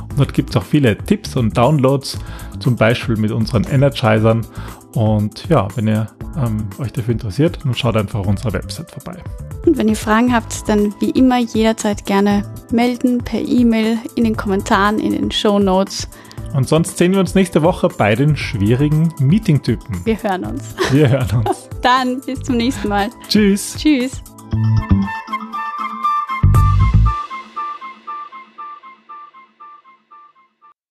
Und 0.09 0.19
dort 0.19 0.33
gibt 0.33 0.51
es 0.51 0.55
auch 0.55 0.63
viele 0.63 0.97
Tipps 0.97 1.35
und 1.35 1.57
Downloads, 1.57 2.17
zum 2.59 2.75
Beispiel 2.75 3.17
mit 3.17 3.31
unseren 3.31 3.63
Energizern. 3.65 4.45
Und 4.93 5.49
ja, 5.49 5.67
wenn 5.75 5.87
ihr 5.87 6.07
ähm, 6.37 6.67
euch 6.79 6.93
dafür 6.93 7.13
interessiert, 7.13 7.59
dann 7.63 7.73
schaut 7.73 7.97
einfach 7.97 8.19
auf 8.19 8.27
unserer 8.27 8.53
Website 8.53 8.91
vorbei. 8.91 9.17
Und 9.65 9.77
wenn 9.77 9.89
ihr 9.89 9.95
Fragen 9.95 10.33
habt, 10.33 10.67
dann 10.69 10.93
wie 10.99 11.09
immer 11.09 11.39
jederzeit 11.39 12.05
gerne 12.05 12.43
melden 12.71 13.19
per 13.19 13.41
E-Mail, 13.41 13.97
in 14.15 14.23
den 14.23 14.37
Kommentaren, 14.37 14.99
in 14.99 15.11
den 15.11 15.31
Show 15.31 15.59
Notes. 15.59 16.07
Und 16.53 16.69
sonst 16.69 16.97
sehen 16.97 17.11
wir 17.11 17.19
uns 17.19 17.35
nächste 17.35 17.63
Woche 17.63 17.89
bei 17.89 18.15
den 18.15 18.37
schwierigen 18.37 19.13
Meeting-Typen. 19.19 20.05
Wir 20.05 20.21
hören 20.23 20.45
uns. 20.45 20.75
Wir 20.91 21.09
hören 21.09 21.43
uns. 21.45 21.69
Dann 21.81 22.21
bis 22.21 22.41
zum 22.43 22.57
nächsten 22.57 22.87
Mal. 22.87 23.09
Tschüss. 23.27 23.75
Tschüss. 23.77 24.21